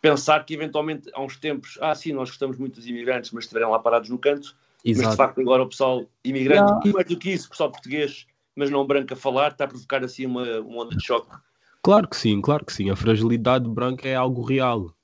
pensar 0.00 0.44
que 0.44 0.54
eventualmente 0.54 1.10
há 1.12 1.20
uns 1.20 1.36
tempos, 1.36 1.76
ah, 1.80 1.94
sim, 1.94 2.12
nós 2.12 2.30
gostamos 2.30 2.56
muito 2.56 2.76
dos 2.76 2.86
imigrantes, 2.86 3.32
mas 3.32 3.44
estiveram 3.44 3.70
lá 3.70 3.78
parados 3.80 4.08
no 4.08 4.18
canto, 4.18 4.56
Exato. 4.84 5.06
Mas 5.06 5.10
de 5.10 5.16
facto 5.16 5.40
agora 5.40 5.62
o 5.62 5.68
pessoal 5.68 6.06
imigrante, 6.24 6.70
yeah. 6.70 6.92
mais 6.92 7.06
do 7.06 7.18
que 7.18 7.30
isso, 7.30 7.46
o 7.46 7.50
pessoal 7.50 7.70
português, 7.70 8.26
mas 8.56 8.70
não 8.70 8.86
branco 8.86 9.12
a 9.12 9.16
falar, 9.16 9.52
está 9.52 9.64
a 9.64 9.68
provocar 9.68 10.04
assim 10.04 10.26
uma, 10.26 10.60
uma 10.60 10.82
onda 10.84 10.96
de 10.96 11.04
choque. 11.04 11.36
Claro 11.82 12.08
que 12.08 12.16
sim, 12.16 12.40
claro 12.40 12.64
que 12.64 12.72
sim. 12.72 12.90
A 12.90 12.96
fragilidade 12.96 13.68
branca 13.68 14.08
é 14.08 14.14
algo 14.14 14.42
real 14.42 14.94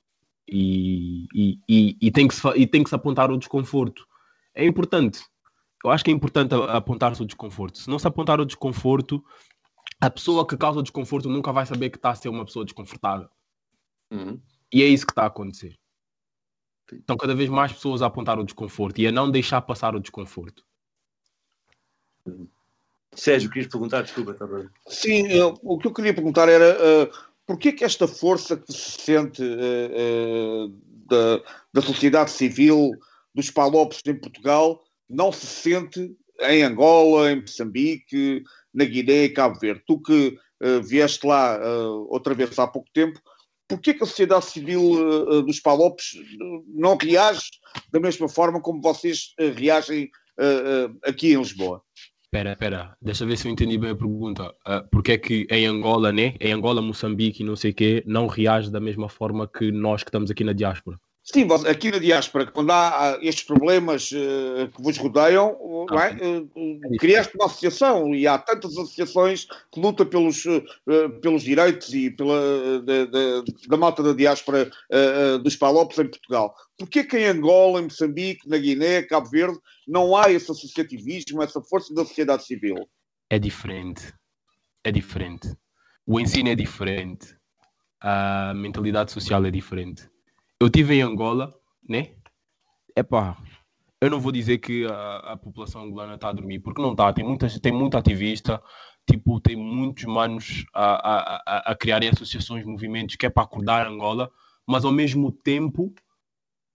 e, 0.48 1.26
e, 1.34 1.58
e, 1.68 1.96
e 2.00 2.10
tem, 2.10 2.28
que 2.28 2.34
se, 2.34 2.48
e 2.54 2.66
tem 2.66 2.82
que 2.82 2.88
se 2.88 2.94
apontar 2.94 3.30
o 3.30 3.38
desconforto. 3.38 4.06
É 4.54 4.64
importante. 4.64 5.20
Eu 5.84 5.90
acho 5.90 6.04
que 6.04 6.10
é 6.10 6.14
importante 6.14 6.54
apontar-se 6.68 7.22
o 7.22 7.26
desconforto. 7.26 7.78
Se 7.78 7.88
não 7.88 7.98
se 7.98 8.06
apontar 8.06 8.40
o 8.40 8.46
desconforto, 8.46 9.24
a 10.00 10.10
pessoa 10.10 10.46
que 10.46 10.56
causa 10.56 10.80
o 10.80 10.82
desconforto 10.82 11.28
nunca 11.28 11.52
vai 11.52 11.64
saber 11.64 11.90
que 11.90 11.96
está 11.96 12.10
a 12.10 12.14
ser 12.14 12.28
uma 12.28 12.44
pessoa 12.44 12.64
desconfortável. 12.64 13.28
Uhum. 14.10 14.40
E 14.72 14.82
é 14.82 14.86
isso 14.86 15.06
que 15.06 15.12
está 15.12 15.22
a 15.22 15.26
acontecer. 15.26 15.78
Estão 16.92 17.16
cada 17.16 17.34
vez 17.34 17.48
mais 17.48 17.72
pessoas 17.72 18.02
a 18.02 18.06
apontar 18.06 18.38
o 18.38 18.44
desconforto 18.44 19.00
e 19.00 19.06
a 19.06 19.12
não 19.12 19.30
deixar 19.30 19.60
passar 19.62 19.94
o 19.94 20.00
desconforto. 20.00 20.64
Sérgio, 23.14 23.48
querias 23.50 23.70
perguntar, 23.70 24.02
desculpa, 24.02 24.34
bem. 24.46 24.68
Sim, 24.86 25.26
eu, 25.28 25.58
o 25.62 25.78
que 25.78 25.86
eu 25.86 25.92
queria 25.92 26.14
perguntar 26.14 26.48
era 26.48 26.76
uh, 26.76 27.10
porquê 27.46 27.72
que 27.72 27.84
esta 27.84 28.06
força 28.06 28.56
que 28.56 28.72
se 28.72 29.00
sente 29.00 29.42
uh, 29.42 30.66
uh, 30.66 30.80
da, 31.08 31.42
da 31.72 31.82
sociedade 31.82 32.30
civil, 32.30 32.92
dos 33.34 33.50
palopes 33.50 34.00
em 34.06 34.14
Portugal, 34.14 34.84
não 35.08 35.32
se 35.32 35.46
sente 35.46 36.14
em 36.40 36.62
Angola, 36.62 37.32
em 37.32 37.40
Moçambique, 37.40 38.44
na 38.72 38.84
Guiné 38.84 39.24
e 39.24 39.30
Cabo 39.30 39.58
Verde? 39.58 39.82
Tu 39.86 40.00
que 40.00 40.38
vieste 40.82 41.26
lá 41.26 41.58
outra 42.08 42.34
vez 42.34 42.58
há 42.58 42.66
pouco 42.66 42.88
tempo, 42.90 43.20
porquê 43.68 43.94
que 43.94 44.02
a 44.02 44.06
sociedade 44.06 44.46
civil 44.46 44.92
uh, 44.92 45.42
dos 45.42 45.60
Palopes 45.60 46.12
não 46.68 46.96
reage 46.96 47.50
da 47.92 48.00
mesma 48.00 48.28
forma 48.28 48.60
como 48.60 48.80
vocês 48.80 49.34
uh, 49.40 49.52
reagem 49.54 50.10
aqui 51.02 51.32
em 51.32 51.38
Lisboa? 51.38 51.82
Espera, 52.26 52.52
espera, 52.52 52.96
deixa 53.00 53.24
eu 53.24 53.28
ver 53.28 53.38
se 53.38 53.48
eu 53.48 53.52
entendi 53.52 53.78
bem 53.78 53.90
a 53.90 53.96
pergunta. 53.96 54.50
Uh, 54.66 54.86
porque 54.90 55.12
é 55.12 55.18
que 55.18 55.46
em 55.50 55.64
Angola, 55.64 56.12
né? 56.12 56.34
Em 56.38 56.52
Angola, 56.52 56.82
Moçambique 56.82 57.42
e 57.42 57.46
não 57.46 57.56
sei 57.56 57.70
o 57.70 57.74
quê, 57.74 58.02
não 58.04 58.26
reage 58.26 58.70
da 58.70 58.78
mesma 58.78 59.08
forma 59.08 59.48
que 59.48 59.72
nós 59.72 60.02
que 60.02 60.10
estamos 60.10 60.30
aqui 60.30 60.44
na 60.44 60.52
diáspora? 60.52 60.98
Sim, 61.32 61.48
aqui 61.68 61.90
na 61.90 61.98
diáspora, 61.98 62.46
quando 62.46 62.70
há 62.70 63.18
estes 63.20 63.44
problemas 63.44 64.12
uh, 64.12 64.70
que 64.70 64.80
vos 64.80 64.96
rodeiam, 64.96 65.58
ah, 65.90 66.06
é? 66.06 66.38
uh, 66.38 66.96
criaste 67.00 67.34
uma 67.34 67.46
associação 67.46 68.14
e 68.14 68.28
há 68.28 68.38
tantas 68.38 68.70
associações 68.78 69.48
que 69.72 69.80
lutam 69.80 70.06
pelos, 70.06 70.44
uh, 70.44 70.62
pelos 71.20 71.42
direitos 71.42 71.92
e 71.92 72.10
pela, 72.12 72.80
de, 72.80 73.06
de, 73.06 73.68
da 73.68 73.76
malta 73.76 74.04
da 74.04 74.12
diáspora 74.12 74.70
dos 75.42 75.56
Palopes 75.56 75.98
em 75.98 76.08
Portugal. 76.08 76.54
Porquê 76.78 77.02
que 77.02 77.18
em 77.18 77.26
Angola, 77.26 77.80
em 77.80 77.84
Moçambique, 77.84 78.48
na 78.48 78.56
Guiné, 78.56 79.02
Cabo 79.02 79.28
Verde, 79.28 79.58
não 79.86 80.16
há 80.16 80.30
esse 80.30 80.48
associativismo, 80.52 81.42
essa 81.42 81.60
força 81.60 81.92
da 81.92 82.04
sociedade 82.04 82.44
civil? 82.44 82.88
É 83.28 83.38
diferente. 83.38 84.14
É 84.84 84.92
diferente. 84.92 85.52
O 86.06 86.20
ensino 86.20 86.50
é 86.50 86.54
diferente. 86.54 87.34
A 88.00 88.54
mentalidade 88.54 89.10
social 89.10 89.44
é 89.44 89.50
diferente 89.50 90.08
eu 90.60 90.66
estive 90.68 90.94
em 90.94 91.02
Angola, 91.02 91.54
né? 91.88 92.14
Epá, 92.96 93.36
eu 94.00 94.10
não 94.10 94.20
vou 94.20 94.32
dizer 94.32 94.58
que 94.58 94.86
a, 94.86 95.16
a 95.32 95.36
população 95.36 95.82
angolana 95.82 96.14
está 96.14 96.28
a 96.28 96.32
dormir, 96.32 96.60
porque 96.60 96.80
não 96.80 96.92
está. 96.92 97.12
Tem, 97.12 97.24
muitas, 97.24 97.58
tem 97.58 97.72
muito 97.72 97.96
ativista, 97.96 98.62
tipo, 99.08 99.40
tem 99.40 99.56
muitos 99.56 100.04
manos 100.04 100.64
a, 100.74 101.40
a, 101.46 101.72
a 101.72 101.74
criarem 101.74 102.08
associações, 102.08 102.64
movimentos 102.64 103.16
que 103.16 103.26
é 103.26 103.30
para 103.30 103.44
acordar 103.44 103.86
Angola, 103.86 104.30
mas 104.66 104.84
ao 104.84 104.92
mesmo 104.92 105.30
tempo 105.30 105.94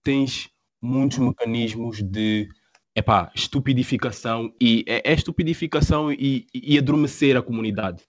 tens 0.02 0.50
muitos 0.80 1.18
mecanismos 1.18 2.02
de 2.02 2.48
epá, 2.94 3.30
estupidificação 3.34 4.52
e 4.60 4.84
é, 4.86 5.12
é 5.12 5.14
estupidificação 5.14 6.12
e, 6.12 6.46
e, 6.52 6.74
e 6.74 6.78
adormecer 6.78 7.36
a 7.36 7.42
comunidade, 7.42 8.02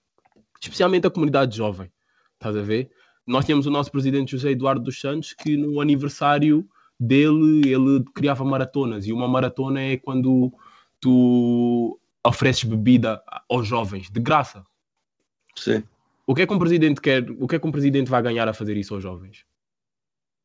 especialmente 0.62 1.08
a 1.08 1.12
comunidade 1.12 1.56
jovem. 1.56 1.92
Estás 2.34 2.56
a 2.56 2.62
ver? 2.62 2.92
Nós 3.26 3.46
temos 3.46 3.66
o 3.66 3.72
nosso 3.72 3.92
presidente 3.92 4.32
José 4.32 4.52
Eduardo 4.52 4.84
dos 4.84 5.00
Santos 5.00 5.34
que 5.34 5.56
no 5.56 5.80
aniversário 5.80 6.68
dele 7.00 7.70
ele 7.70 8.04
criava 8.14 8.44
maratonas 8.44 9.08
e 9.08 9.14
uma 9.14 9.28
maratona 9.28 9.82
é 9.82 9.98
quando 9.98 10.52
tu 11.00 12.00
ofereces 12.26 12.64
bebida 12.64 13.22
aos 13.50 13.68
jovens 13.68 14.10
de 14.10 14.20
graça. 14.20 14.66
Sim. 15.56 15.84
O 16.26 16.34
que 16.34 16.42
é 16.42 16.48
que 16.48 16.54
um 16.54 16.60
presidente 16.60 17.02
quer? 17.02 17.30
O 17.32 17.48
que 17.48 17.56
é 17.56 17.60
que 17.60 17.68
um 17.68 17.72
presidente 17.72 18.10
vai 18.10 18.22
ganhar 18.22 18.48
a 18.48 18.54
fazer 18.54 18.78
isso 18.78 18.94
aos 18.94 19.04
jovens? 19.04 19.46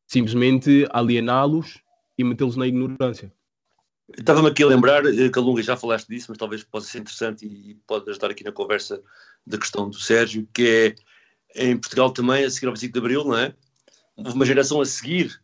Simplesmente 0.07 0.85
aliená-los 0.91 1.81
e 2.17 2.23
metê-los 2.23 2.57
na 2.57 2.67
ignorância. 2.67 3.31
Estava-me 4.17 4.49
aqui 4.49 4.63
a 4.63 4.67
lembrar, 4.67 5.05
eh, 5.05 5.29
Calunga, 5.29 5.61
já 5.61 5.77
falaste 5.77 6.07
disso, 6.07 6.27
mas 6.29 6.37
talvez 6.37 6.63
possa 6.63 6.87
ser 6.87 6.99
interessante 6.99 7.45
e 7.45 7.75
pode 7.85 8.09
ajudar 8.09 8.31
aqui 8.31 8.43
na 8.43 8.51
conversa 8.51 9.01
da 9.45 9.57
questão 9.57 9.89
do 9.89 9.97
Sérgio, 9.97 10.47
que 10.51 10.67
é 10.67 10.95
em 11.55 11.77
Portugal 11.77 12.11
também, 12.11 12.43
a 12.43 12.49
seguir 12.49 12.67
ao 12.67 12.73
25 12.73 12.93
de 12.93 12.99
Abril, 12.99 13.23
não 13.23 13.37
é? 13.37 13.53
Houve 14.15 14.33
uma 14.33 14.45
geração 14.45 14.81
a 14.81 14.85
seguir 14.85 15.41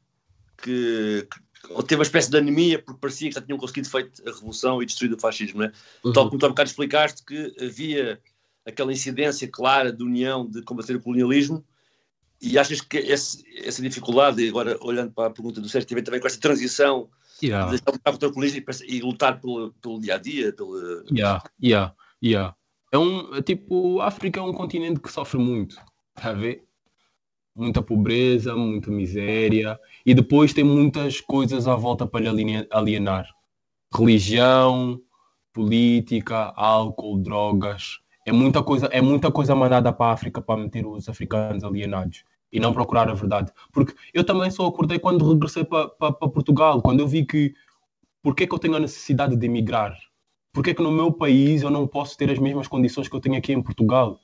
que, 0.57 1.27
que 1.29 1.83
teve 1.83 1.95
uma 1.95 2.03
espécie 2.03 2.29
de 2.29 2.37
anemia 2.37 2.79
porque 2.79 2.99
parecia 2.99 3.29
que 3.29 3.35
já 3.35 3.41
tinham 3.41 3.57
conseguido 3.57 3.89
feito 3.89 4.21
a 4.27 4.31
revolução 4.31 4.81
e 4.81 4.85
destruído 4.85 5.15
o 5.15 5.19
fascismo, 5.19 5.59
não 5.59 5.65
é? 5.65 5.71
Uhum. 6.03 6.13
Tal 6.13 6.27
como 6.27 6.39
tu 6.39 6.45
há 6.45 6.49
bocado 6.49 6.69
explicaste 6.69 7.23
que 7.23 7.55
havia 7.59 8.19
aquela 8.65 8.91
incidência 8.91 9.47
clara 9.47 9.91
de 9.91 10.03
união 10.03 10.45
de 10.45 10.61
combater 10.63 10.95
o 10.95 11.01
colonialismo 11.01 11.63
e 12.41 12.57
achas 12.57 12.81
que 12.81 12.97
esse, 12.97 13.43
essa 13.63 13.81
dificuldade, 13.81 14.47
agora 14.47 14.77
olhando 14.81 15.11
para 15.11 15.27
a 15.27 15.31
pergunta 15.31 15.61
do 15.61 15.69
Sérgio, 15.69 16.03
também 16.03 16.19
com 16.19 16.27
essa 16.27 16.39
transição 16.39 17.09
yeah. 17.41 17.71
de 17.71 17.81
contra 17.81 18.27
o 18.27 18.33
colonialismo 18.33 18.65
e, 18.87 19.01
lutar 19.01 19.39
pelo, 19.39 19.71
pelo 19.81 19.99
dia 19.99 20.15
a 20.15 20.17
dia? 20.17 20.51
Pelo... 20.51 21.03
Yeah, 21.11 21.43
yeah, 21.63 21.95
yeah. 22.23 22.55
É 22.91 22.97
um, 22.97 23.35
é 23.35 23.41
tipo, 23.41 23.99
a 23.99 24.07
África 24.07 24.39
é 24.39 24.43
um 24.43 24.53
continente 24.53 24.99
que 24.99 25.11
sofre 25.11 25.39
muito, 25.39 25.77
está 26.17 26.29
a 26.29 26.33
ver? 26.33 26.63
Muita 27.55 27.81
pobreza, 27.81 28.55
muita 28.55 28.91
miséria, 28.91 29.79
e 30.05 30.13
depois 30.13 30.53
tem 30.53 30.63
muitas 30.63 31.21
coisas 31.21 31.67
à 31.67 31.75
volta 31.75 32.05
para 32.05 32.29
alienar: 32.71 33.27
religião, 33.93 35.01
política, 35.53 36.53
álcool, 36.55 37.17
drogas. 37.17 37.99
É 38.25 38.31
muita 38.31 38.61
coisa, 38.61 38.87
é 38.87 39.01
muita 39.01 39.31
coisa 39.31 39.55
mandada 39.55 39.93
para 39.93 40.07
a 40.07 40.13
África 40.13 40.41
para 40.41 40.59
meter 40.59 40.85
os 40.85 41.07
africanos 41.07 41.63
alienados 41.63 42.23
e 42.51 42.59
não 42.59 42.73
procurar 42.73 43.09
a 43.09 43.13
verdade. 43.13 43.51
Porque 43.71 43.93
eu 44.13 44.23
também 44.23 44.49
só 44.51 44.65
acordei 44.65 44.99
quando 44.99 45.31
regressei 45.31 45.63
para, 45.63 45.87
para, 45.89 46.11
para 46.11 46.29
Portugal, 46.29 46.81
quando 46.81 46.99
eu 47.01 47.07
vi 47.07 47.25
que 47.25 47.53
porque 48.21 48.43
é 48.43 48.47
que 48.47 48.55
eu 48.55 48.59
tenho 48.59 48.75
a 48.75 48.79
necessidade 48.79 49.35
de 49.35 49.45
emigrar? 49.45 49.95
Porque 50.51 50.71
é 50.71 50.73
que 50.73 50.81
no 50.81 50.91
meu 50.91 51.11
país 51.11 51.61
eu 51.61 51.69
não 51.69 51.85
posso 51.85 52.17
ter 52.17 52.31
as 52.31 52.39
mesmas 52.39 52.67
condições 52.67 53.07
que 53.07 53.15
eu 53.15 53.19
tenho 53.19 53.37
aqui 53.37 53.53
em 53.53 53.61
Portugal? 53.61 54.19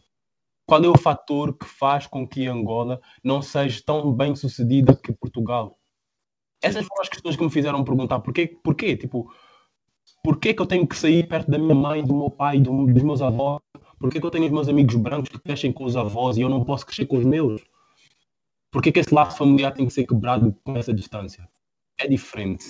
Qual 0.71 0.81
é 0.85 0.87
o 0.87 0.97
fator 0.97 1.53
que 1.57 1.65
faz 1.65 2.07
com 2.07 2.25
que 2.25 2.47
Angola 2.47 3.01
não 3.21 3.41
seja 3.41 3.83
tão 3.85 4.09
bem 4.13 4.33
sucedida 4.37 4.95
que 4.95 5.11
Portugal? 5.11 5.77
Essas 6.63 6.85
foram 6.85 7.01
as 7.01 7.09
questões 7.09 7.35
que 7.35 7.43
me 7.43 7.51
fizeram 7.51 7.83
perguntar 7.83 8.21
porquê, 8.21 8.57
porquê, 8.63 8.95
tipo, 8.95 9.29
porquê 10.23 10.53
que 10.53 10.61
eu 10.61 10.65
tenho 10.65 10.87
que 10.87 10.95
sair 10.95 11.27
perto 11.27 11.51
da 11.51 11.57
minha 11.57 11.75
mãe, 11.75 12.01
do 12.01 12.15
meu 12.15 12.29
pai, 12.29 12.57
do, 12.57 12.85
dos 12.85 13.03
meus 13.03 13.21
avós? 13.21 13.59
Porquê 13.99 14.21
que 14.21 14.25
eu 14.25 14.31
tenho 14.31 14.45
os 14.45 14.51
meus 14.51 14.69
amigos 14.69 14.95
brancos 14.95 15.27
que 15.27 15.39
crescem 15.39 15.73
com 15.73 15.83
os 15.83 15.97
avós 15.97 16.37
e 16.37 16.41
eu 16.41 16.47
não 16.47 16.63
posso 16.63 16.85
crescer 16.85 17.05
com 17.05 17.17
os 17.17 17.25
meus? 17.25 17.61
Por 18.71 18.81
que, 18.81 18.97
esse 18.97 19.13
laço 19.13 19.37
familiar 19.37 19.73
tem 19.73 19.85
que 19.85 19.91
ser 19.91 20.07
quebrado 20.07 20.55
com 20.63 20.77
essa 20.77 20.93
distância? 20.93 21.49
É 21.99 22.07
diferente. 22.07 22.65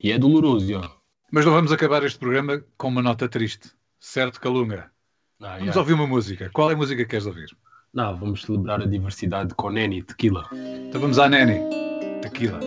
E 0.00 0.10
é 0.10 0.18
doloroso, 0.18 0.78
ó. 0.78 0.90
Mas 1.30 1.44
não 1.44 1.52
vamos 1.52 1.72
acabar 1.72 2.02
este 2.04 2.18
programa 2.18 2.64
com 2.78 2.88
uma 2.88 3.02
nota 3.02 3.28
triste, 3.28 3.70
certo, 4.00 4.40
Calunga? 4.40 4.91
Ah, 5.42 5.56
vamos 5.58 5.76
ouvir 5.76 5.92
uma 5.94 6.06
música. 6.06 6.50
Qual 6.52 6.70
é 6.70 6.74
a 6.74 6.76
música 6.76 7.02
que 7.02 7.10
queres 7.10 7.26
ouvir? 7.26 7.48
Não, 7.92 8.16
vamos 8.16 8.42
celebrar 8.42 8.80
a 8.80 8.86
diversidade 8.86 9.54
com 9.54 9.70
Neni 9.70 10.02
Tequila. 10.02 10.48
Então 10.88 11.00
vamos 11.00 11.18
à 11.18 11.28
Neni 11.28 11.60
Tequila. 12.22 12.60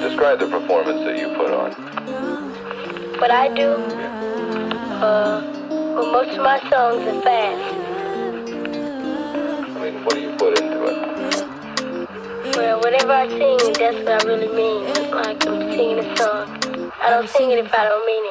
Describe 0.00 0.38
the 0.38 0.46
performance 0.46 1.04
that 1.04 1.18
you 1.18 1.28
put 1.36 1.50
on. 1.50 1.70
What 3.20 3.30
I 3.30 3.48
do 3.48 4.08
Uh, 4.98 5.40
well, 5.70 6.10
most 6.10 6.36
of 6.36 6.42
my 6.42 6.58
songs 6.68 7.06
are 7.06 7.22
fast. 7.22 7.67
Whatever 12.90 13.12
I 13.12 13.28
sing, 13.28 13.72
that's 13.74 13.98
what 13.98 14.22
I 14.22 14.26
really 14.26 14.48
mean. 14.48 15.10
Like 15.10 15.46
I'm 15.46 15.60
singing 15.72 15.98
a 15.98 16.16
song. 16.16 16.90
I 17.02 17.10
don't 17.10 17.28
sing 17.28 17.50
it 17.50 17.58
if 17.58 17.74
I 17.74 17.84
don't 17.84 18.06
mean 18.06 18.24
it. 18.24 18.27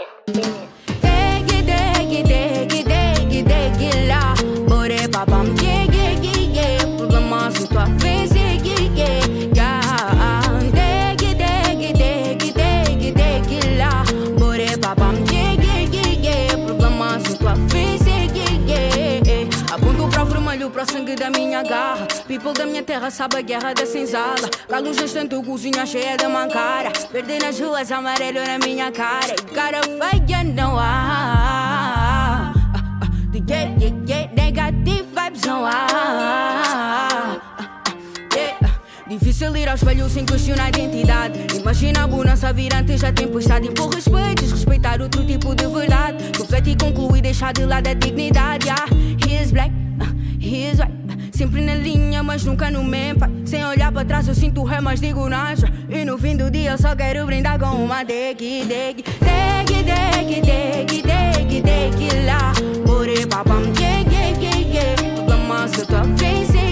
Sangue 20.88 21.16
da 21.16 21.30
minha 21.30 21.64
garra. 21.64 22.08
People 22.28 22.54
da 22.54 22.66
minha 22.66 22.84
terra 22.84 23.10
sabe 23.12 23.38
a 23.38 23.42
guerra 23.42 23.74
da 23.74 23.86
senzala. 23.86 24.50
Galo 24.70 24.92
tanto 24.94 25.44
cozinha 25.44 25.86
cheia 25.86 26.18
de 26.18 26.28
mancara. 26.28 26.92
Verde 27.12 27.40
nas 27.40 27.60
ruas, 27.60 27.92
amarelo 27.92 28.44
na 28.46 28.58
minha 28.58 28.92
cara. 28.92 29.36
E 29.40 29.54
cara 29.54 29.82
feia 29.84 30.44
não 30.44 30.78
há. 30.80 32.54
Yeah, 33.50 33.76
yeah, 33.80 33.96
yeah, 34.08 34.34
negative 34.34 35.06
vibes 35.16 35.42
não 35.44 35.66
há. 35.66 37.38
Difícil 39.08 39.56
ir 39.56 39.70
ao 39.70 39.76
espelho 39.76 40.10
sem 40.10 40.26
questionar 40.26 40.66
a 40.66 40.70
identidade. 40.70 41.40
Imagina 41.56 42.04
a 42.04 42.08
bonança 42.08 42.52
vir 42.52 42.74
antes 42.74 43.00
da 43.00 43.12
tempestade. 43.14 43.70
Impor 43.70 43.90
respeito, 43.94 44.46
respeitar 44.46 45.02
outro 45.02 45.24
tipo 45.26 45.56
de 45.56 45.66
verdade. 45.68 46.26
Refletir, 46.38 46.76
concluir, 46.78 47.22
deixar 47.22 47.54
de 47.54 47.66
lado 47.66 47.88
a 47.88 47.94
dignidade. 47.94 48.68
Yeah, 48.68 48.86
he 49.26 49.42
is 49.42 49.52
black. 49.52 49.72
Right. 50.48 50.98
Sempre 51.34 51.62
na 51.62 51.76
linha, 51.76 52.24
mas 52.24 52.46
nunca 52.46 52.72
no 52.72 52.84
mempa. 52.84 53.30
Sem 53.46 53.66
olhar 53.66 53.92
para 53.92 54.06
trás, 54.06 54.28
eu 54.28 54.34
sinto 54.34 54.64
ré, 54.64 54.80
mas 54.80 55.02
digo 55.02 55.28
nada. 55.28 55.70
E 55.90 56.06
no 56.06 56.18
fim 56.18 56.38
do 56.38 56.50
dia, 56.50 56.72
eu 56.72 56.78
só 56.78 56.96
quero 56.96 57.26
brindar 57.26 57.60
com 57.60 57.84
uma 57.84 58.04
deg, 58.04 58.38
deg, 58.38 58.66
deg, 58.66 59.04
deg, 59.84 60.42
deg, 60.42 61.04
deg, 61.04 61.62
deg, 61.62 62.26
lá. 62.26 62.54
Bore 62.86 63.28
papam, 63.28 63.62
yeah, 63.78 64.10
yeah, 64.10 64.42
yeah, 64.42 64.58
yeah. 64.58 64.96
Problema, 65.16 65.68
se 65.68 65.86
tua 65.86 66.04
face, 66.18 66.67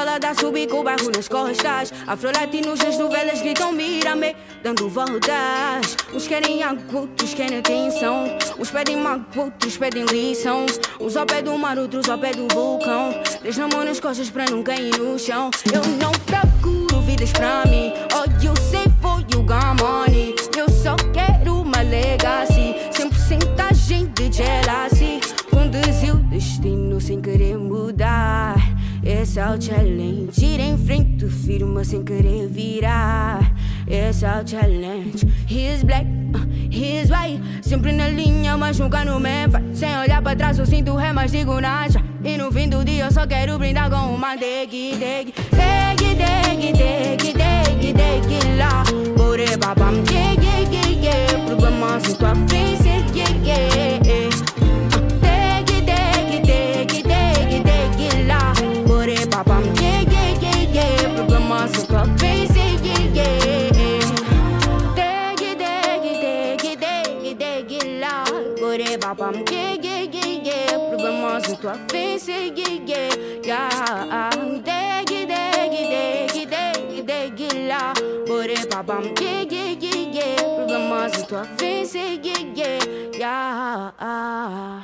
ver. 0.00 0.06
Eu 0.06 0.06
na 0.06 0.16
escalada 0.16 0.34
subi 0.34 0.66
com 0.66 0.80
o 0.80 0.84
bairro 0.84 1.10
nas 1.14 1.28
costas. 1.28 1.92
Afro-latinos 2.06 2.80
as 2.80 2.98
novelas 2.98 3.40
gritam 3.42 3.72
mira-me, 3.72 4.34
dando 4.62 4.88
voltas. 4.88 5.96
Uns 6.12 6.26
querem 6.26 6.62
água, 6.62 7.00
outros 7.00 7.34
querem 7.34 7.58
atenção. 7.58 8.24
Uns 8.58 8.70
pedem 8.70 8.96
mago, 8.96 9.24
outros 9.36 9.76
pedem 9.76 10.04
lição. 10.06 10.66
Uns 11.00 11.16
ao 11.16 11.26
pé 11.26 11.42
do 11.42 11.56
mar, 11.58 11.78
outros 11.78 12.08
ao 12.08 12.18
pé 12.18 12.32
do 12.32 12.46
vulcão. 12.52 13.12
Três 13.40 13.56
na 13.56 13.68
mão 13.68 13.84
nas 13.84 14.00
costas 14.00 14.30
para 14.30 14.46
não 14.50 14.62
cair 14.62 14.96
no 14.98 15.18
chão. 15.18 15.50
Eu 15.72 15.82
não 15.98 16.12
procuro 16.26 17.00
vidas 17.02 17.32
pra 17.32 17.64
mim. 17.66 17.92
Oh, 18.14 18.24
you 18.42 18.54
say 18.70 18.86
for 19.00 19.20
you 19.32 19.42
got 19.42 19.80
money. 19.80 20.34
Eu 20.56 20.68
só 20.70 20.96
quero 21.12 21.60
uma 21.60 21.82
legacy. 21.82 22.74
Sem 22.92 23.08
porcentagem 23.08 24.06
de 24.14 24.32
jealousy. 24.32 25.20
Conduziu 25.50 26.14
o 26.14 26.18
destino 26.18 27.00
sem 27.00 27.20
querer 27.20 27.58
mudar. 27.58 28.59
Esse 29.30 29.38
é 29.38 29.60
challenge. 29.60 30.44
Ir 30.44 30.58
em 30.58 30.76
frente, 30.76 31.28
firma 31.28 31.84
sem 31.84 32.02
querer 32.02 32.48
virar. 32.48 33.54
esse 33.86 34.24
é 34.24 34.42
o 34.42 34.44
challenge. 34.44 35.24
He's 35.48 35.84
black, 35.84 36.04
uh, 36.34 36.40
he's 36.68 37.10
white. 37.10 37.40
Sempre 37.62 37.92
na 37.92 38.08
linha, 38.08 38.56
mas 38.56 38.80
nunca 38.80 39.04
no 39.04 39.20
meio. 39.20 39.48
Sem 39.72 39.96
olhar 39.96 40.20
pra 40.20 40.34
trás, 40.34 40.58
eu 40.58 40.66
sinto 40.66 40.96
ré, 40.96 41.12
mas 41.12 41.30
digo 41.30 41.60
nada. 41.60 42.02
E 42.24 42.36
no 42.36 42.50
fim 42.50 42.68
do 42.68 42.84
dia, 42.84 43.04
eu 43.04 43.12
só 43.12 43.24
quero 43.24 43.56
brindar 43.56 43.88
com 43.88 44.12
uma 44.12 44.34
deg, 44.34 44.96
deg. 44.98 45.32
Deg, 45.52 46.16
deg, 46.16 46.72
deg, 46.72 47.32
deg, 47.32 47.94
deg, 47.94 48.56
lá. 48.58 48.82
Bore 49.16 49.56
babam, 49.58 50.02
yeah, 50.10 50.32
yeah, 50.42 50.88
yeah. 50.90 51.44
Problema 51.46 52.00
sem 52.00 52.16
tua 52.16 52.34
face. 52.34 53.79
Yeah, 69.82 70.02
yeah, 70.02 70.26
yeah, 70.26 70.40
yeah. 70.44 70.78
Problema 70.90 71.40
sem 71.40 71.56
tua 71.56 71.74
face, 71.90 72.30
yeah, 72.30 72.80
yeah, 72.86 73.08
yeah. 73.44 74.30
Deg, 74.64 75.06
deg, 75.06 75.70
deg, 75.90 76.48
deg, 76.48 77.04
deg, 77.06 77.68
lá. 77.68 77.92
Bore 78.26 78.54
babam, 78.70 79.04
yeah, 79.20 79.42
yeah, 79.50 79.76
yeah, 79.80 80.10
yeah. 80.12 80.36
Problema 80.56 81.08
sem 81.08 81.24
tua 81.26 81.44
face, 81.58 81.98
yeah, 81.98 82.42
yeah, 82.54 82.78
yeah. 83.18 84.80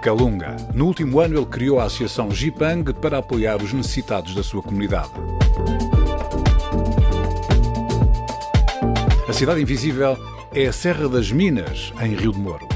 Calunga. 0.00 0.56
No 0.74 0.86
último 0.86 1.20
ano, 1.20 1.38
ele 1.38 1.46
criou 1.46 1.78
a 1.78 1.84
Associação 1.84 2.30
Jipang 2.30 2.92
para 2.94 3.18
apoiar 3.18 3.62
os 3.62 3.72
necessitados 3.72 4.34
da 4.34 4.42
sua 4.42 4.62
comunidade. 4.62 5.10
A 9.28 9.32
cidade 9.32 9.60
invisível 9.60 10.16
é 10.52 10.66
a 10.66 10.72
Serra 10.72 11.08
das 11.08 11.30
Minas, 11.30 11.92
em 12.00 12.14
Rio 12.14 12.32
de 12.32 12.38
Moro. 12.38 12.66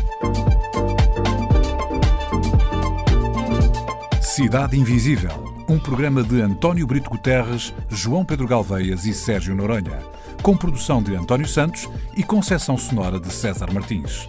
Cidade 4.20 4.78
Invisível, 4.78 5.54
um 5.68 5.78
programa 5.78 6.22
de 6.22 6.40
António 6.40 6.86
Brito 6.86 7.08
Guterres, 7.08 7.72
João 7.88 8.24
Pedro 8.24 8.46
Galveias 8.46 9.06
e 9.06 9.14
Sérgio 9.14 9.54
Noronha, 9.54 10.00
com 10.42 10.56
produção 10.56 11.02
de 11.02 11.14
António 11.14 11.46
Santos 11.46 11.88
e 12.16 12.22
concessão 12.22 12.76
sonora 12.76 13.18
de 13.18 13.32
César 13.32 13.72
Martins. 13.72 14.28